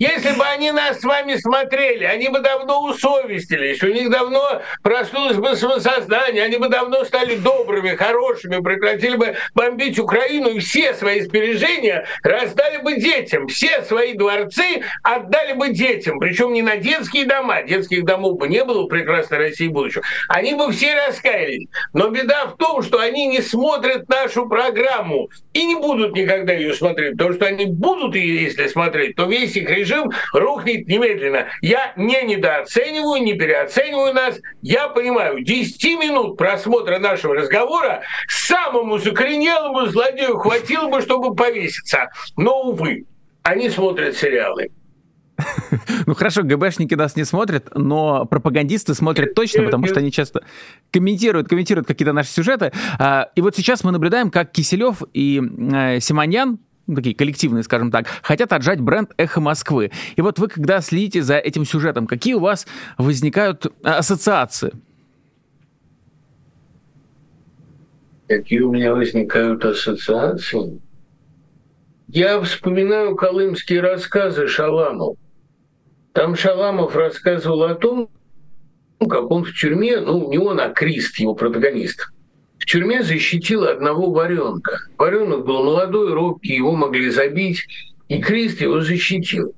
[0.01, 5.37] Если бы они нас с вами смотрели, они бы давно усовестились, у них давно проснулось
[5.37, 11.21] бы самосознание, они бы давно стали добрыми, хорошими, прекратили бы бомбить Украину и все свои
[11.21, 17.61] сбережения раздали бы детям, все свои дворцы отдали бы детям, причем не на детские дома,
[17.61, 21.67] детских домов бы не было в прекрасной России будущего, они бы все раскаялись.
[21.93, 26.73] Но беда в том, что они не смотрят нашу программу и не будут никогда ее
[26.73, 29.90] смотреть, потому что они будут ее, если смотреть, то весь их режим
[30.33, 31.47] рухнет немедленно.
[31.61, 34.39] Я не недооцениваю, не переоцениваю нас.
[34.61, 42.09] Я понимаю, 10 минут просмотра нашего разговора самому закоренелому злодею хватило бы, чтобы повеситься.
[42.37, 43.05] Но, увы,
[43.43, 44.69] они смотрят сериалы.
[46.05, 50.43] Ну хорошо, ГБшники нас не смотрят, но пропагандисты смотрят точно, потому что они часто
[50.91, 52.71] комментируют, комментируют какие-то наши сюжеты.
[52.99, 57.91] А, и вот сейчас мы наблюдаем, как Киселев и э, Симоньян ну, такие коллективные, скажем
[57.91, 59.91] так, хотят отжать бренд «Эхо Москвы».
[60.15, 62.67] И вот вы, когда следите за этим сюжетом, какие у вас
[62.97, 64.71] возникают ассоциации?
[68.27, 70.81] Какие у меня возникают ассоциации?
[72.07, 75.17] Я вспоминаю колымские рассказы Шаламов.
[76.13, 78.09] Там Шаламов рассказывал о том,
[78.99, 82.10] как он в тюрьме, ну, не он, а Крист, его протагонист–
[82.61, 84.77] в тюрьме защитил одного варенка.
[84.97, 87.65] Варенок был молодой, робкий, его могли забить,
[88.07, 89.55] и Крест его защитил.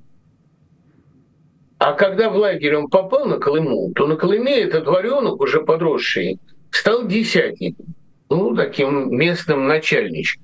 [1.80, 6.40] А когда в лагерь он попал на Колыму, то на Колыме этот варенок, уже подросший,
[6.72, 7.88] стал десятником,
[8.30, 10.42] ну, таким местным начальничком.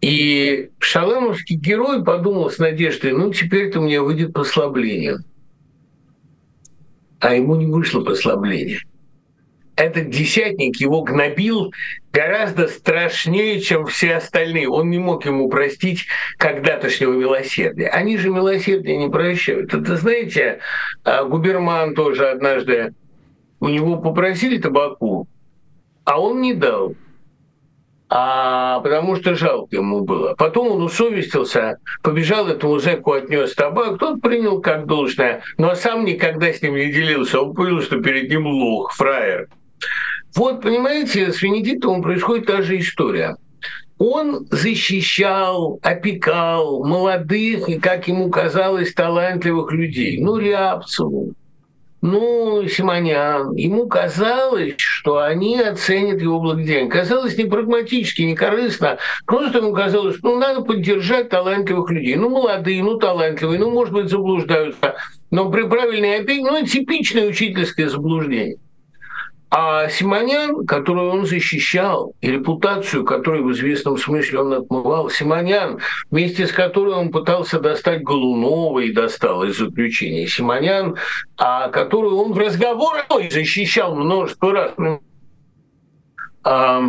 [0.00, 5.18] И шаламовский герой подумал с надеждой, ну, теперь-то мне выйдет послабление.
[7.20, 8.80] А ему не вышло послабление
[9.78, 11.72] этот десятник его гнобил
[12.12, 14.68] гораздо страшнее, чем все остальные.
[14.68, 17.86] Он не мог ему простить когда-тошнего милосердия.
[17.86, 19.72] Они же милосердия не прощают.
[19.72, 20.58] Это, знаете,
[21.04, 22.92] а, Губерман тоже однажды,
[23.60, 25.28] у него попросили табаку,
[26.04, 26.94] а он не дал
[28.10, 30.34] а потому что жалко ему было.
[30.34, 36.50] Потом он усовестился, побежал этому зэку, отнес табак, тот принял как должное, но сам никогда
[36.50, 37.38] с ним не делился.
[37.38, 39.48] Он понял, что перед ним лох, фраер.
[40.34, 43.36] Вот, понимаете, с Венедиктовым происходит та же история.
[43.98, 50.20] Он защищал, опекал молодых и, как ему казалось, талантливых людей.
[50.20, 51.34] Ну, Рябцеву,
[52.00, 53.54] ну, Симонян.
[53.56, 56.90] Ему казалось, что они оценят его благодеяние.
[56.90, 58.98] Казалось не прагматически, не корыстно.
[59.26, 62.14] Просто ему казалось, что ну, надо поддержать талантливых людей.
[62.14, 64.94] Ну, молодые, ну, талантливые, ну, может быть, заблуждаются.
[65.32, 68.58] Но при правильной опеке, ну, типичное учительское заблуждение.
[69.50, 75.78] А Симонян, которую он защищал, и репутацию, которую в известном смысле он отмывал, Симонян,
[76.10, 80.96] вместе с которой он пытался достать Голунова и достал из заключения, Симонян,
[81.38, 84.72] а которую он в разговорах защищал множество раз.
[86.44, 86.82] А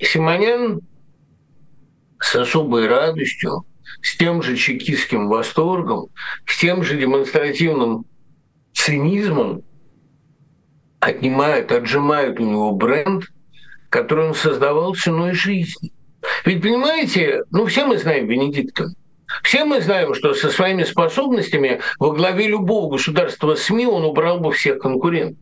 [0.00, 0.82] Симонян
[2.20, 3.64] с особой радостью,
[4.00, 6.06] с тем же чекистским восторгом,
[6.46, 8.04] с тем же демонстративным
[8.72, 9.62] цинизмом
[11.02, 13.24] отнимают, отжимают у него бренд,
[13.90, 15.92] который он создавал ценой жизни.
[16.44, 18.86] Ведь, понимаете, ну все мы знаем Венедикта.
[19.42, 24.52] Все мы знаем, что со своими способностями во главе любого государства СМИ он убрал бы
[24.52, 25.38] всех конкурентов.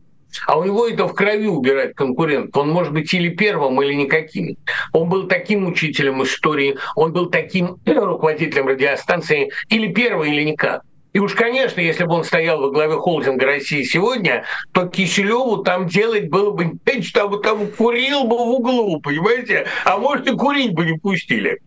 [0.47, 2.55] А у него это в крови убирать конкурентов.
[2.55, 4.57] Он может быть или первым, или никаким.
[4.93, 10.83] Он был таким учителем истории, он был таким руководителем радиостанции, или первый, или никак.
[11.13, 15.87] И уж, конечно, если бы он стоял во главе холдинга России сегодня, то Киселеву там
[15.87, 16.71] делать было бы
[17.01, 19.67] что там, там курил бы в углу, понимаете?
[19.83, 21.59] А может, и курить бы не пустили.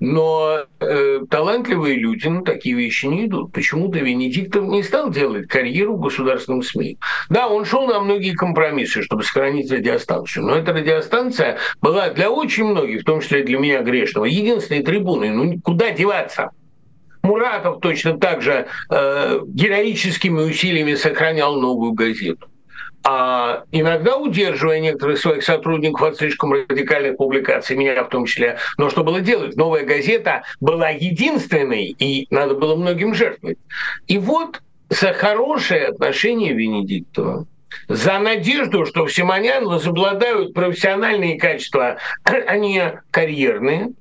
[0.00, 3.52] Но э, талантливые люди на такие вещи не идут.
[3.52, 6.98] Почему-то Венедиктов не стал делать карьеру в государственном СМИ.
[7.30, 10.44] Да, он шел на многие компромиссы, чтобы сохранить радиостанцию.
[10.44, 15.30] Но эта радиостанция была для очень многих, в том числе для меня грешного, единственной трибуной.
[15.30, 16.50] Ну, куда деваться?
[17.22, 22.48] Муратов точно так же э, героическими усилиями сохранял новую газету
[23.04, 28.58] а иногда удерживая некоторых своих сотрудников от слишком радикальных публикаций, меня в том числе.
[28.78, 29.56] Но что было делать?
[29.56, 33.58] Новая газета была единственной, и надо было многим жертвовать.
[34.06, 37.46] И вот за хорошее отношение Венедиктова,
[37.88, 43.92] за надежду, что в Симонян возобладают профессиональные качества, а не карьерные,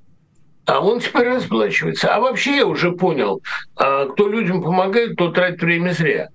[0.66, 2.14] а он теперь расплачивается.
[2.14, 3.42] А вообще я уже понял,
[3.76, 6.30] а кто людям помогает, тот тратит время зря.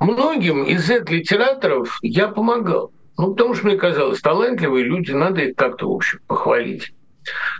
[0.00, 2.90] Многим из этих литераторов я помогал.
[3.16, 6.92] Ну, потому что мне казалось, талантливые люди, надо их как-то, в общем, похвалить.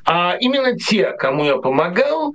[0.04, 2.32] А именно те, кому я помогал,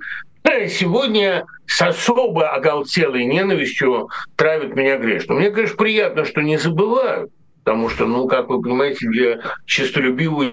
[0.68, 5.34] сегодня с особо оголтелой ненавистью травят меня грешно.
[5.34, 7.30] Мне, конечно, приятно, что не забывают,
[7.64, 10.52] потому что, ну, как вы понимаете, для честолюбивого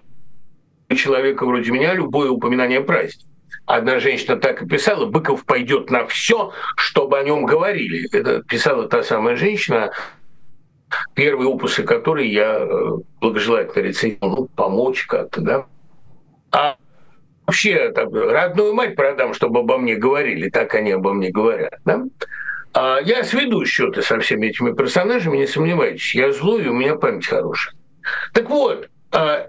[0.95, 3.27] человека вроде меня любое упоминание праздника.
[3.65, 8.07] Одна женщина так и писала, Быков пойдет на все, чтобы о нем говорили.
[8.11, 9.91] Это писала та самая женщина,
[11.13, 12.89] первые опусы которой я э,
[13.21, 15.65] благожелательно рецензировал, ну, помочь как-то, да.
[16.51, 16.75] А
[17.45, 22.03] вообще так, родную мать продам, чтобы обо мне говорили, так они обо мне говорят, да.
[22.73, 26.15] А я сведу счеты со всеми этими персонажами, не сомневайтесь.
[26.15, 27.75] Я злой, и у меня память хорошая.
[28.33, 28.89] Так вот,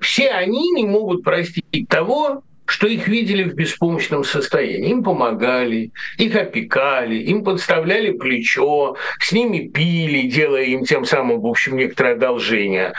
[0.01, 4.91] все они не могут простить того, что их видели в беспомощном состоянии.
[4.91, 11.47] Им помогали, их опекали, им подставляли плечо, с ними пили, делая им тем самым, в
[11.47, 12.95] общем, некоторое одолжение.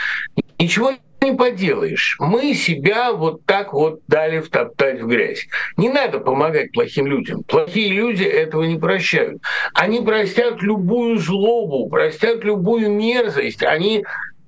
[0.58, 0.92] Ничего
[1.24, 2.16] не поделаешь.
[2.20, 5.46] Мы себя вот так вот дали втоптать в грязь.
[5.76, 7.42] Не надо помогать плохим людям.
[7.42, 9.42] Плохие люди этого не прощают.
[9.74, 13.62] Они простят любую злобу, простят любую мерзость.
[13.62, 14.04] Они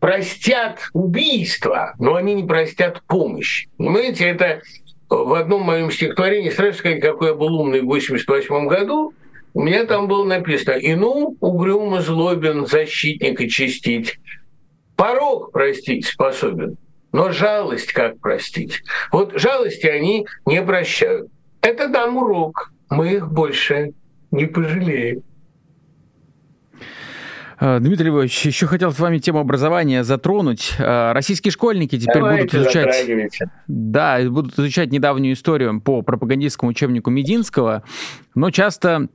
[0.06, 3.66] простят убийство, но они не простят помощь.
[3.76, 4.62] Понимаете, это
[5.08, 9.12] в одном моем стихотворении, сразу сказать, какой я был умный в 88 году,
[9.52, 14.20] у меня там было написано «И ну, угрюмо злобен, защитник и чистить,
[14.94, 16.76] порог простить способен,
[17.10, 21.32] но жалость как простить?» Вот жалости они не прощают.
[21.62, 23.92] Это дам урок, мы их больше
[24.30, 25.24] не пожалеем.
[27.58, 30.74] Э, Дмитрий Львович, еще хотел с вами тему образования затронуть.
[30.78, 33.40] Э, российские школьники теперь Давайте будут изучать...
[33.66, 37.82] Да, будут изучать недавнюю историю по пропагандистскому учебнику Мединского,
[38.34, 39.08] но часто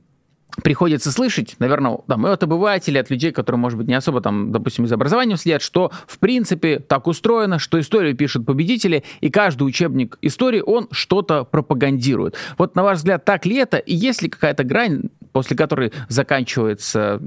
[0.62, 4.52] приходится слышать, наверное, там, и от обывателей, от людей, которые, может быть, не особо там,
[4.52, 9.62] допустим, из образования следят, что, в принципе, так устроено, что историю пишут победители, и каждый
[9.62, 12.36] учебник истории, он что-то пропагандирует.
[12.58, 13.78] Вот, на ваш взгляд, так ли это?
[13.78, 17.18] И есть ли какая-то грань, после которой заканчивается,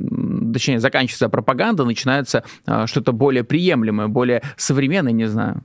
[0.56, 5.63] точнее, заканчивается пропаганда, начинается э, что-то более приемлемое, более современное, не знаю?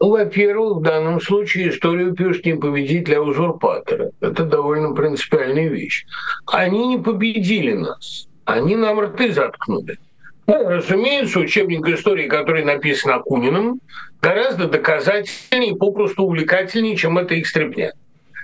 [0.00, 4.10] Ну, во-первых, в данном случае историю пишет не победитель, а узурпатора.
[4.20, 6.04] Это довольно принципиальная вещь.
[6.46, 9.98] Они не победили нас, они нам рты заткнули.
[10.46, 13.80] Ну, разумеется, учебник истории, который написан Акуниным,
[14.20, 17.92] гораздо доказательнее и попросту увлекательнее, чем это их стряпня.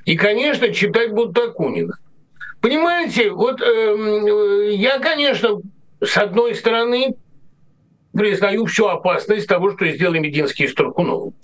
[0.06, 1.94] И, конечно, читать будут Акунина.
[2.64, 5.60] Понимаете, вот э, я, конечно,
[6.02, 7.14] с одной стороны,
[8.14, 11.34] признаю всю опасность того, что сделали Мединский с Туркуновым.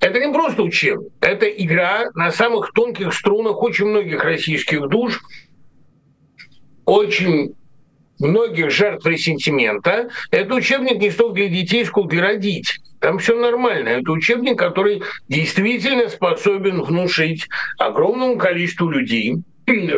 [0.00, 5.20] Это не просто учебник, это игра на самых тонких струнах очень многих российских душ,
[6.84, 7.56] очень
[8.20, 10.10] многих жертв ресентимента.
[10.30, 12.80] Это учебник не столько для детей, сколько для родителей.
[13.00, 13.88] Там все нормально.
[13.88, 19.34] Это учебник, который действительно способен внушить огромному количеству людей,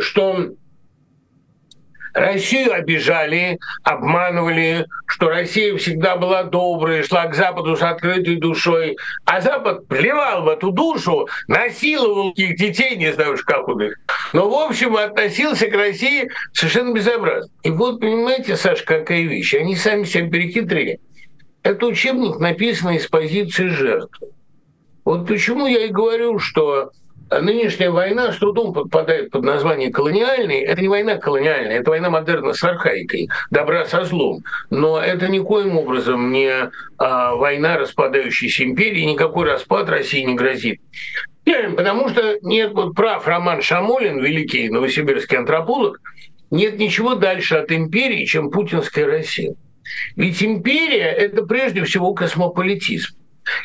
[0.00, 0.54] что
[2.14, 9.40] Россию обижали, обманывали, что Россия всегда была доброй, шла к Западу с открытой душой, а
[9.40, 13.98] Запад плевал в эту душу, насиловал их детей, не знаю уж как он их,
[14.32, 17.50] но в общем относился к России совершенно безобразно.
[17.62, 21.00] И вот понимаете, Саша, какая вещь, они сами себя перехитрили.
[21.62, 24.28] Это учебник написан из позиции жертвы.
[25.04, 26.90] Вот почему я и говорю, что
[27.40, 30.60] нынешняя война с трудом подпадает под название колониальной.
[30.60, 34.42] Это не война колониальная, это война модерна с архаикой, добра со злом.
[34.70, 40.80] Но это никоим образом не а, война распадающейся империи, никакой распад России не грозит.
[41.44, 46.00] Потому что нет вот прав Роман Шамолин, великий новосибирский антрополог,
[46.50, 49.54] нет ничего дальше от империи, чем путинская Россия.
[50.16, 53.16] Ведь империя– это прежде всего космополитизм.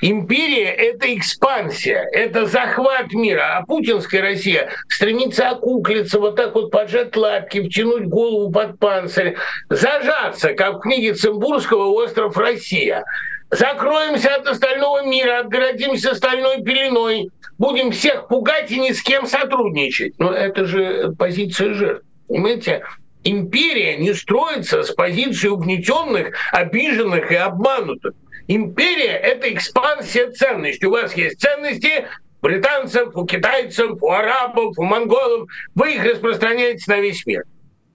[0.01, 7.15] Империя– это экспансия, это захват мира, а путинская Россия стремится окуклиться, вот так вот поджать
[7.15, 9.35] лапки, втянуть голову под панцирь,
[9.69, 13.03] зажаться, как в книге Цимбурского «Остров Россия».
[13.49, 20.19] Закроемся от остального мира, отгородимся стальной пеленой, будем всех пугать и ни с кем сотрудничать.
[20.19, 22.05] Но это же позиция жертв.
[22.27, 22.83] Понимаете,
[23.23, 28.13] империя не строится с позиции угнетенных, обиженных и обманутых.
[28.47, 30.85] Империя– это экспансия ценностей.
[30.85, 32.07] У вас есть ценности
[32.41, 35.49] британцев, у китайцев, у арабов, у монголов.
[35.75, 37.43] Вы их распространяете на весь мир.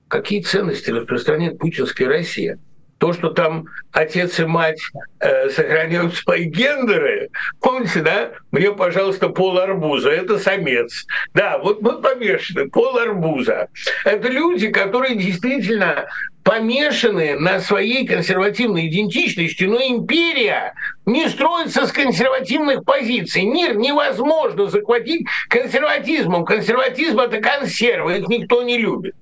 [0.08, 2.58] Какие ценности распространяет путинская Россия?
[3.02, 4.78] то, что там отец и мать
[5.18, 7.30] э, сохраняют свои гендеры,
[7.60, 8.30] помните, да?
[8.52, 11.04] Мне, пожалуйста, пол арбуза, это самец.
[11.34, 13.66] Да, вот мы помешаны, пол арбуза.
[14.04, 16.06] Это люди, которые действительно
[16.42, 20.74] помешаны на своей консервативной идентичности, но империя
[21.06, 23.44] не строится с консервативных позиций.
[23.44, 26.44] Мир невозможно захватить консерватизмом.
[26.44, 29.14] Консерватизм– это консервы, их никто не любит.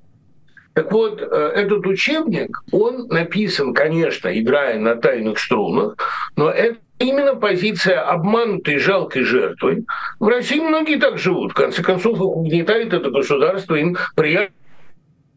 [0.72, 5.96] Так вот, э, этот учебник, он написан, конечно, играя на тайных струнах,
[6.36, 9.84] но это именно позиция обманутой жалкой жертвы.
[10.20, 11.52] В России многие так живут.
[11.52, 14.54] В конце концов, их угнетает это государство, им приятно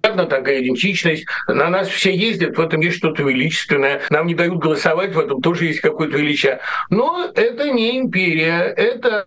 [0.04, 1.26] такая идентичность.
[1.48, 4.02] На нас все ездят, в этом есть что-то величественное.
[4.10, 6.60] Нам не дают голосовать, в этом тоже есть какое-то величие.
[6.90, 9.26] Но это не империя, это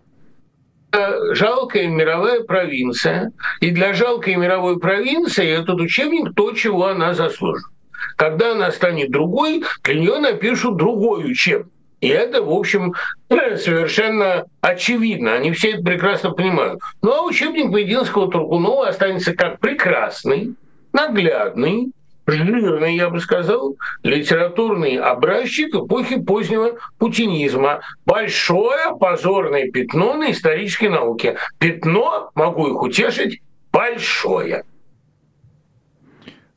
[1.33, 3.33] жалкая мировая провинция.
[3.61, 7.65] И для жалкой мировой провинции этот учебник то, чего она заслужит.
[8.17, 11.73] Когда она станет другой, для нее напишут другой учебник.
[12.03, 12.95] И это, в общем,
[13.29, 15.33] совершенно очевидно.
[15.33, 16.81] Они все это прекрасно понимают.
[17.01, 20.55] Ну а учебник Мединского Тургунова останется как прекрасный,
[20.97, 21.93] наглядный,
[22.27, 27.81] жирный, я бы сказал, литературный образчик эпохи позднего путинизма.
[28.07, 31.37] Большое позорное пятно на исторической науке.
[31.59, 33.43] Пятно, могу их утешить,
[33.73, 34.65] большое.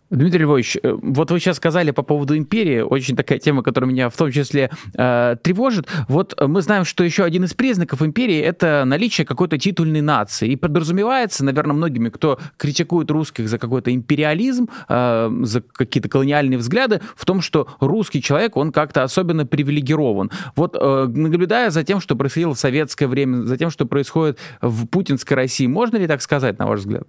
[0.09, 4.09] Дмитрий Львович, э, вот вы сейчас сказали по поводу империи, очень такая тема, которая меня
[4.09, 5.87] в том числе э, тревожит.
[6.07, 10.49] Вот мы знаем, что еще один из признаков империи— это наличие какой-то титульной нации.
[10.49, 17.01] И подразумевается, наверное, многими, кто критикует русских за какой-то империализм, э, за какие-то колониальные взгляды,
[17.15, 20.31] в том, что русский человек, он как-то особенно привилегирован.
[20.55, 24.87] Вот э, наблюдая за тем, что происходило в советское время, за тем, что происходит в
[24.87, 27.03] путинской России, можно ли так сказать, на ваш взгляд?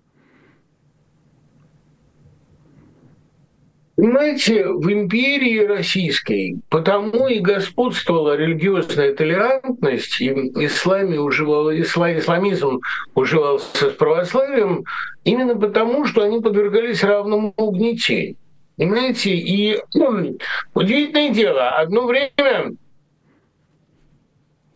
[4.01, 10.31] Понимаете, в империи российской потому и господствовала религиозная толерантность, и
[10.65, 12.81] исламе уживал, ислам, исламизм
[13.15, 14.85] уживался с православием,
[15.25, 18.37] именно потому, что они подвергались равному угнетению.
[18.79, 20.39] Понимаете, и ну,
[20.73, 22.77] удивительное дело, одно время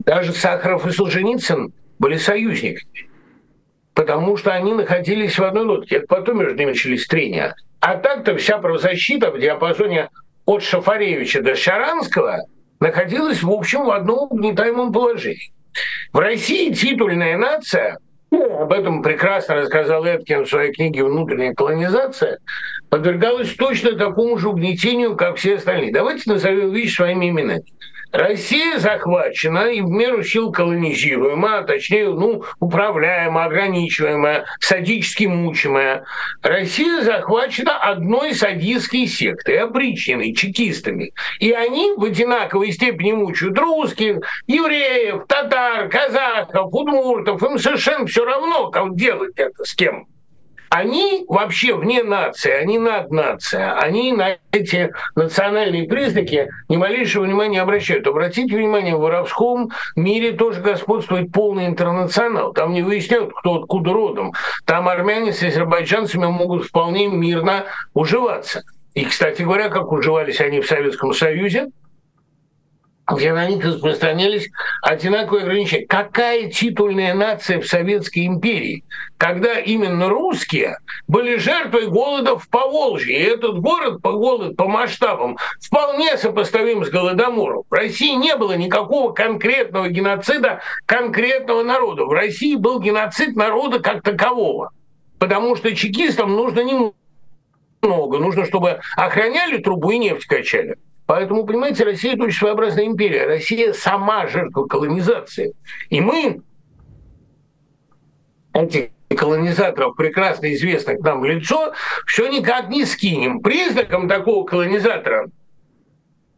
[0.00, 3.08] даже Сахаров и Солженицын были союзниками,
[3.94, 5.96] потому что они находились в одной лодке.
[5.96, 7.54] Это потом между ними начались трения.
[7.80, 10.08] А так-то вся правозащита в диапазоне
[10.46, 12.40] от Шафаревича до Шаранского
[12.80, 15.52] находилась, в общем, в одном угнетаемом положении.
[16.12, 17.98] В России титульная нация,
[18.30, 22.38] ну, об этом прекрасно рассказал Эткин в своей книге «Внутренняя колонизация»,
[22.90, 25.92] подвергалась точно такому же угнетению, как все остальные.
[25.92, 27.64] Давайте назовем вещи своими именами.
[28.14, 36.04] Россия захвачена и в меру сил колонизируема, а точнее, ну, управляемая, ограничиваемая, садически мучимая.
[36.40, 41.12] Россия захвачена одной садистской сектой, опричненной, чекистами.
[41.40, 47.42] И они в одинаковой степени мучают русских, евреев, татар, казахов, удмуртов.
[47.42, 50.06] Им совершенно все равно, как делать это, с кем
[50.74, 57.62] они вообще вне нации, они над нацией, они на эти национальные признаки ни малейшего внимания
[57.62, 58.08] обращают.
[58.08, 62.52] Обратите внимание, в воровском мире тоже господствует полный интернационал.
[62.52, 64.32] Там не выясняют, кто откуда родом.
[64.64, 68.64] Там армяне с азербайджанцами могут вполне мирно уживаться.
[68.94, 71.68] И, кстати говоря, как уживались они в Советском Союзе,
[73.06, 74.48] на них распространялись
[74.82, 75.86] одинаковые ограничения.
[75.86, 78.82] Какая титульная нация в Советской империи,
[79.18, 83.18] когда именно русские были жертвой голода в Поволжье.
[83.18, 87.64] И этот город по голод по масштабам вполне сопоставим с Голодомором.
[87.68, 92.06] В России не было никакого конкретного геноцида конкретного народа.
[92.06, 94.70] В России был геноцид народа как такового.
[95.18, 96.94] Потому что чекистам нужно немного.
[98.18, 100.76] Нужно, чтобы охраняли трубу и нефть качали.
[101.06, 103.26] Поэтому, понимаете, Россия– это очень своеобразная империя.
[103.26, 105.54] Россия сама жертва колонизации.
[105.90, 106.40] И мы
[108.54, 111.74] этих колонизаторов, прекрасно известных нам лицо,
[112.06, 113.40] все никак не скинем.
[113.40, 115.30] Признаком такого колонизатора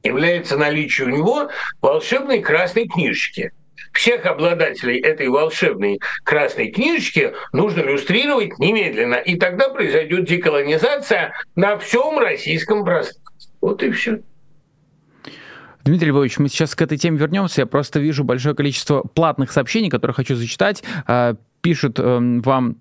[0.02, 1.48] является наличие у него
[1.80, 3.52] волшебной красной книжечки.
[3.92, 12.18] Всех обладателей этой волшебной красной книжечки нужно иллюстрировать немедленно, и тогда произойдет деколонизация на всем
[12.18, 13.54] российском пространстве.
[13.60, 14.20] Вот и все.
[15.87, 17.62] Дмитрий Львович, мы сейчас к этой теме вернемся.
[17.62, 20.82] Я просто вижу большое количество платных сообщений, которые хочу зачитать.
[21.07, 22.76] А, пишут эм, вам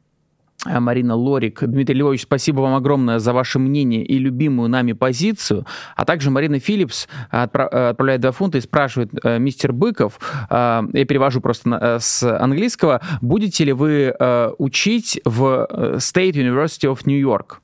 [0.66, 1.64] Э, Марина Лорик.
[1.64, 5.66] Дмитрий Львович, спасибо вам огромное за ваше мнение и любимую нами позицию.
[5.95, 11.41] А также Марина Филлипс э, отправляет два фунта и спрашивает, э, мистер Быков, я перевожу
[11.41, 14.14] просто с английского, будете ли вы
[14.58, 17.60] учить в State University of New York?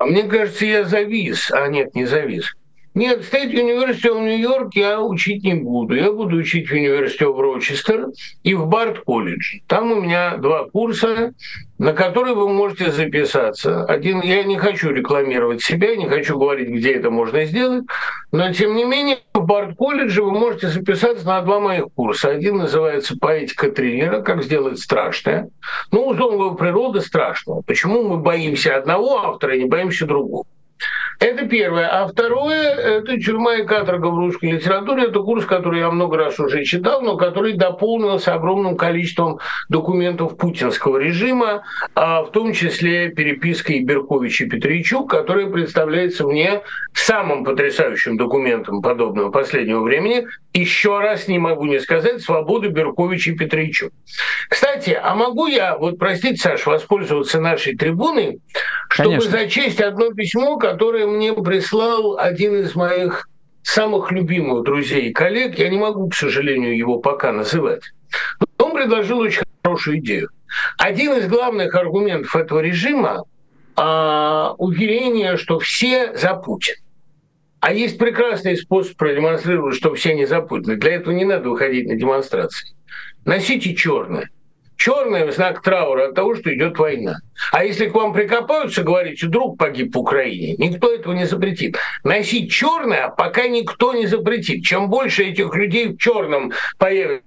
[0.00, 1.50] А мне кажется, я завис.
[1.50, 2.54] А нет, не завис.
[2.94, 5.94] Нет, State University в Нью-Йорке я учить не буду.
[5.94, 8.08] Я буду учить в университете в Рочестер
[8.42, 9.60] и в Барт колледж.
[9.68, 11.32] Там у меня два курса,
[11.78, 13.84] на которые вы можете записаться.
[13.84, 17.84] Один, я не хочу рекламировать себя, не хочу говорить, где это можно сделать,
[18.32, 22.30] но тем не менее в Барт колледже вы можете записаться на два моих курса.
[22.30, 24.20] Один называется «Поэтика триллера.
[24.20, 25.48] Как сделать страшное».
[25.92, 27.62] Ну, условно, природа страшного.
[27.62, 30.44] Почему мы боимся одного автора и не боимся другого?
[31.20, 31.86] Это первое.
[31.86, 35.04] А второе– это «Тюрьма и каторга в русской литературе».
[35.04, 40.96] Это курс, который я много раз уже читал, но который дополнился огромным количеством документов путинского
[40.96, 41.62] режима,
[41.94, 46.62] а в том числе перепиской Берковича и Петричук, которая представляется мне
[46.94, 50.26] самым потрясающим документом подобного последнего времени.
[50.54, 53.92] Еще раз не могу не сказать «Свободу Берковича и Петричук».
[54.48, 58.40] Кстати, а могу я, вот простите, Саш, воспользоваться нашей трибуной,
[58.88, 59.30] чтобы Конечно.
[59.30, 63.28] зачесть одно письмо, которое мне прислал один из моих
[63.62, 65.58] самых любимых друзей и коллег.
[65.58, 67.82] Я не могу, к сожалению, его пока называть.
[68.40, 70.30] Но он предложил очень хорошую идею.
[70.78, 73.24] Один из главных аргументов этого режима
[73.76, 76.74] а, уверение, что все за Путин.
[77.60, 80.76] А есть прекрасный способ продемонстрировать, что все не за Путина.
[80.76, 82.74] Для этого не надо выходить на демонстрации.
[83.24, 84.30] Носите черное.
[84.80, 87.18] Черное– знак траура от того, что идет война.
[87.52, 91.76] А если к вам прикопаются, говорите, друг погиб в Украине, никто этого не запретит.
[92.02, 94.64] Носить черное пока никто не запретит.
[94.64, 97.20] Чем больше этих людей в черном появится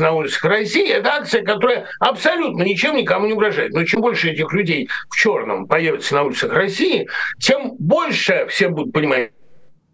[0.00, 3.72] на улицах России, это акция, которая абсолютно ничем никому не угрожает.
[3.72, 7.08] Но чем больше этих людей в черном появится на улицах России,
[7.40, 9.30] тем больше все будут понимать,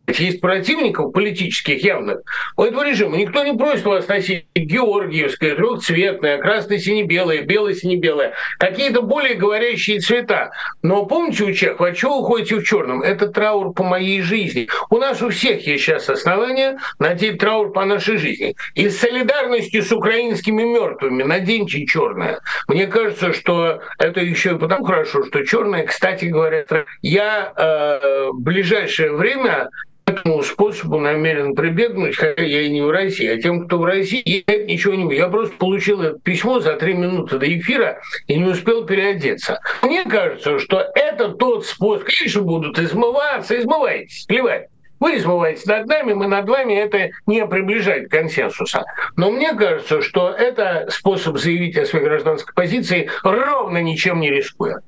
[0.08, 2.20] есть противников политических явных
[2.56, 3.16] у этого режима.
[3.16, 10.50] Никто не просит вас носить георгиевское, трехцветное, красно-сине-белое, бело-сине-белое, какие-то более говорящие цвета.
[10.82, 13.02] Но помните у чехов, а чего вы ходите в черном?
[13.02, 14.68] Это траур по моей жизни.
[14.90, 18.54] У нас у всех есть сейчас основания надеть траур по нашей жизни.
[18.74, 22.40] И с солидарностью с украинскими мертвыми наденьте черное.
[22.66, 26.64] Мне кажется, что это еще и потому хорошо, что черное, кстати говоря,
[27.02, 29.68] я э, в ближайшее время
[30.08, 34.44] этому способу намерен прибегнуть, хотя я и не в России, а тем, кто в России,
[34.46, 38.44] я ничего не Я просто получил это письмо за три минуты до эфира и не
[38.44, 39.60] успел переодеться.
[39.82, 44.68] Мне кажется, что это тот способ, конечно, будут измываться, измывайтесь, плевать.
[45.00, 48.84] Вы измываетесь над нами, мы над вами, это не приближает консенсуса.
[49.16, 54.80] Но мне кажется, что это способ заявить о своей гражданской позиции, ровно ничем не рискуя.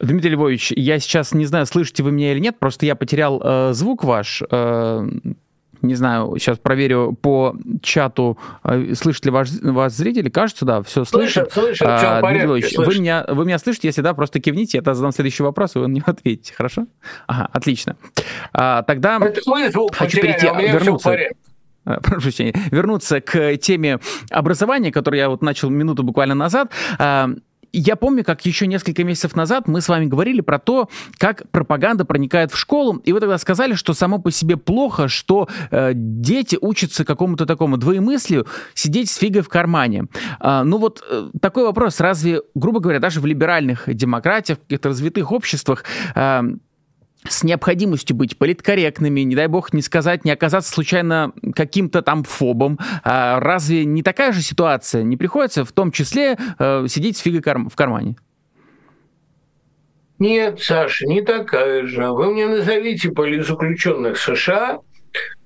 [0.00, 3.72] Дмитрий Львович, я сейчас не знаю, слышите вы меня или нет, просто я потерял э,
[3.74, 4.42] звук ваш.
[4.50, 5.08] Э,
[5.82, 10.28] не знаю, сейчас проверю по чату, э, слышит ли ваш, вас зрители.
[10.28, 11.52] Кажется, да, все слышит.
[11.52, 13.88] Слышит, слышит, а, Дмитрий Львович, вы меня, вы меня слышите?
[13.88, 16.54] Если да, просто кивните, я тогда задам следующий вопрос, и вы на него ответите.
[16.54, 16.86] Хорошо?
[17.26, 17.96] Ага, отлично.
[18.52, 19.40] А, тогда Это
[19.70, 21.28] звук хочу потеряли, перейти, а вернуться э,
[21.84, 23.98] прошу прощения, вернуться к теме
[24.30, 26.72] образования, которую я вот начал минуту буквально назад.
[27.72, 32.04] Я помню, как еще несколько месяцев назад мы с вами говорили про то, как пропаганда
[32.04, 36.58] проникает в школу, и вы тогда сказали, что само по себе плохо, что э, дети
[36.60, 40.06] учатся какому-то такому двоемыслию сидеть с фигой в кармане.
[40.40, 44.88] Э, ну вот э, такой вопрос, разве, грубо говоря, даже в либеральных демократиях, в каких-то
[44.88, 46.42] развитых обществах э,
[47.28, 52.78] с необходимостью быть политкорректными, не дай бог не сказать, не оказаться случайно каким-то там фобом.
[53.04, 55.02] А разве не такая же ситуация?
[55.02, 58.16] Не приходится в том числе э, сидеть с фигой в кармане?
[60.18, 62.08] Нет, Саша, не такая же.
[62.08, 64.80] Вы мне назовите политзаключенных США,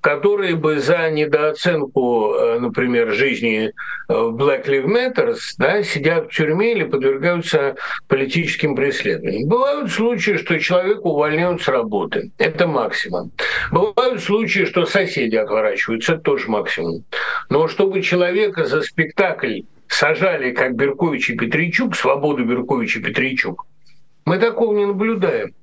[0.05, 3.71] которые бы за недооценку, э, например, жизни
[4.07, 7.75] э, Black Lives Matter да, сидят в тюрьме или подвергаются
[8.07, 9.49] политическим преследованиям.
[9.49, 12.29] Бывают случаи, что человека увольняют с работы.
[12.37, 13.31] Это максимум.
[13.71, 16.13] Бывают случаи, что соседи отворачиваются.
[16.13, 17.03] Это тоже максимум.
[17.49, 23.65] Но чтобы человека за спектакль сажали, как Беркович и Петричук, свободу Беркович и Петричук,
[24.25, 25.53] мы такого не наблюдаем.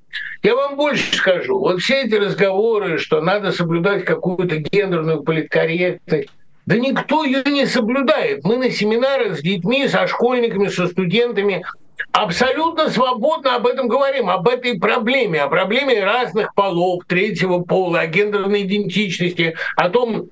[0.43, 1.57] Я вам больше скажу.
[1.57, 6.29] Вот все эти разговоры, что надо соблюдать какую-то гендерную политкорректность,
[6.65, 8.43] да никто ее не соблюдает.
[8.43, 11.63] Мы на семинарах с детьми, со школьниками, со студентами
[12.11, 18.07] абсолютно свободно об этом говорим, об этой проблеме, о проблеме разных полов, третьего пола, о
[18.07, 20.29] гендерной идентичности, о том,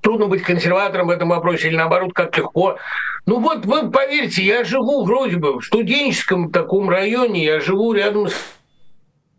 [0.00, 2.78] трудно быть консерватором в этом вопросе или наоборот, как легко.
[3.26, 8.28] Ну вот вы поверьте, я живу вроде бы в студенческом таком районе, я живу рядом
[8.28, 8.34] с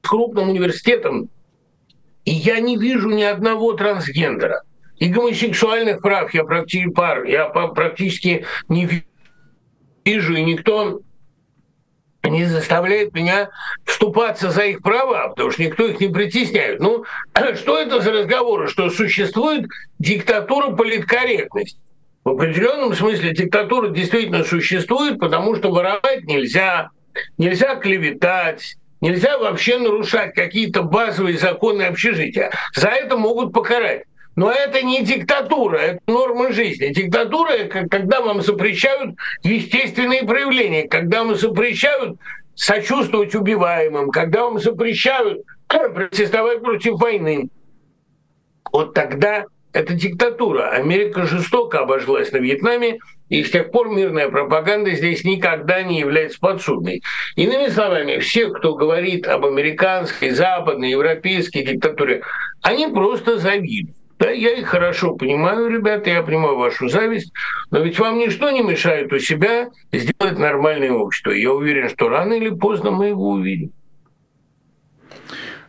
[0.01, 1.29] крупным университетом,
[2.25, 4.63] и я не вижу ни одного трансгендера.
[4.97, 8.87] И гомосексуальных прав я практически, пар, я практически не
[10.05, 11.01] вижу, и никто
[12.29, 13.49] не заставляет меня
[13.85, 16.79] вступаться за их права, потому что никто их не притесняет.
[16.79, 17.05] Ну,
[17.55, 19.65] что это за разговоры, что существует
[19.99, 21.79] диктатура политкорректности?
[22.23, 26.89] В определенном смысле диктатура действительно существует, потому что воровать нельзя,
[27.39, 32.51] нельзя клеветать, нельзя вообще нарушать какие-то базовые законы общежития.
[32.75, 34.03] За это могут покарать.
[34.35, 36.87] Но это не диктатура, это норма жизни.
[36.87, 42.17] Диктатура– когда вам запрещают естественные проявления, когда вам запрещают
[42.55, 47.49] сочувствовать убиваемым, когда вам запрещают протестовать против войны.
[48.71, 50.69] Вот тогда это диктатура.
[50.69, 56.39] Америка жестоко обожглась на Вьетнаме, и с тех пор мирная пропаганда здесь никогда не является
[56.39, 57.01] подсудной.
[57.35, 62.23] Иными словами, все, кто говорит об американской, западной, европейской диктатуре,
[62.61, 64.00] они просто завидуют.
[64.21, 67.33] Да, я их хорошо понимаю, ребята, я понимаю вашу зависть,
[67.71, 71.31] но ведь вам ничто не мешает у себя сделать нормальное общество.
[71.31, 73.71] Я уверен, что рано или поздно мы его увидим.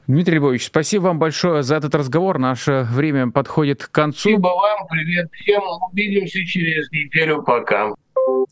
[0.06, 2.38] Дмитрий Львович, спасибо вам большое за этот разговор.
[2.38, 4.18] Наше время подходит к концу.
[4.18, 5.62] Спасибо вам, привет всем.
[5.90, 7.42] Увидимся через неделю.
[7.42, 7.94] Пока.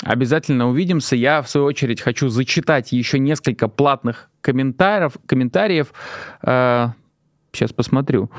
[0.02, 1.14] Обязательно увидимся.
[1.14, 5.12] Я, в свою очередь, хочу зачитать еще несколько платных комментариев.
[5.26, 5.92] комментариев.
[7.52, 8.30] Сейчас посмотрю.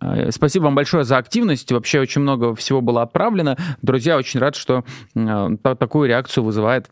[0.00, 1.70] Э, спасибо вам большое за активность.
[1.70, 3.56] Вообще очень много всего было отправлено.
[3.82, 4.84] Друзья, очень рад, что
[5.14, 6.90] э, такую реакцию вызывает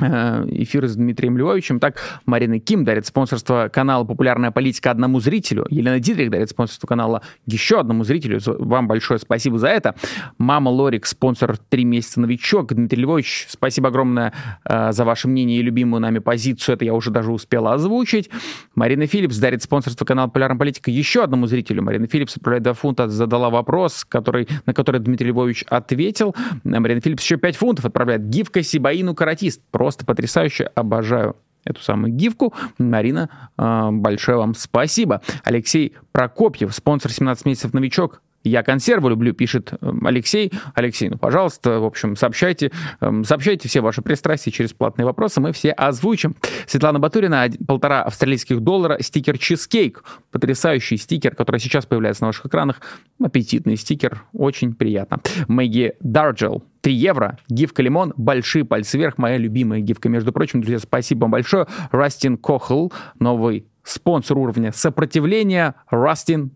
[0.00, 1.80] эфир с Дмитрием Львовичем.
[1.80, 5.66] Так, Марина Ким дарит спонсорство канала «Популярная политика» одному зрителю.
[5.70, 8.40] Елена Дидрих дарит спонсорство канала еще одному зрителю.
[8.46, 9.94] Вам большое спасибо за это.
[10.38, 12.72] Мама Лорик, спонсор «Три месяца новичок».
[12.72, 14.32] Дмитрий Львович, спасибо огромное
[14.64, 16.76] э, за ваше мнение и любимую нами позицию.
[16.76, 18.30] Это я уже даже успела озвучить.
[18.74, 21.82] Марина Филлипс дарит спонсорство канала «Популярная политика» еще одному зрителю.
[21.82, 26.36] Марина Филлипс отправляет 2 фунта, задала вопрос, который, на который Дмитрий Львович ответил.
[26.62, 28.28] Марина Филлипс еще 5 фунтов отправляет.
[28.28, 29.60] Гифка Сибаину Каратист.
[29.70, 30.64] Просто потрясающе.
[30.74, 32.54] Обожаю эту самую гифку.
[32.78, 35.22] Марина, э, большое вам спасибо.
[35.44, 38.22] Алексей Прокопьев, спонсор 17 месяцев новичок.
[38.44, 40.52] Я консервы люблю, пишет эм, Алексей.
[40.74, 42.70] Алексей, ну, пожалуйста, в общем, сообщайте,
[43.00, 46.36] эм, сообщайте все ваши пристрастия через платные вопросы, мы все озвучим.
[46.66, 50.04] Светлана Батурина, полтора австралийских доллара, стикер «Чизкейк».
[50.30, 52.80] Потрясающий стикер, который сейчас появляется на ваших экранах.
[53.22, 55.20] Аппетитный стикер, очень приятно.
[55.48, 57.38] Мэгги Дарджел, 3 евро.
[57.48, 60.08] Гифка Лимон, большие пальцы вверх, моя любимая гифка.
[60.08, 61.66] Между прочим, друзья, спасибо вам большое.
[61.90, 65.74] Растин Кохл, новый спонсор уровня сопротивления.
[65.90, 66.52] Растин,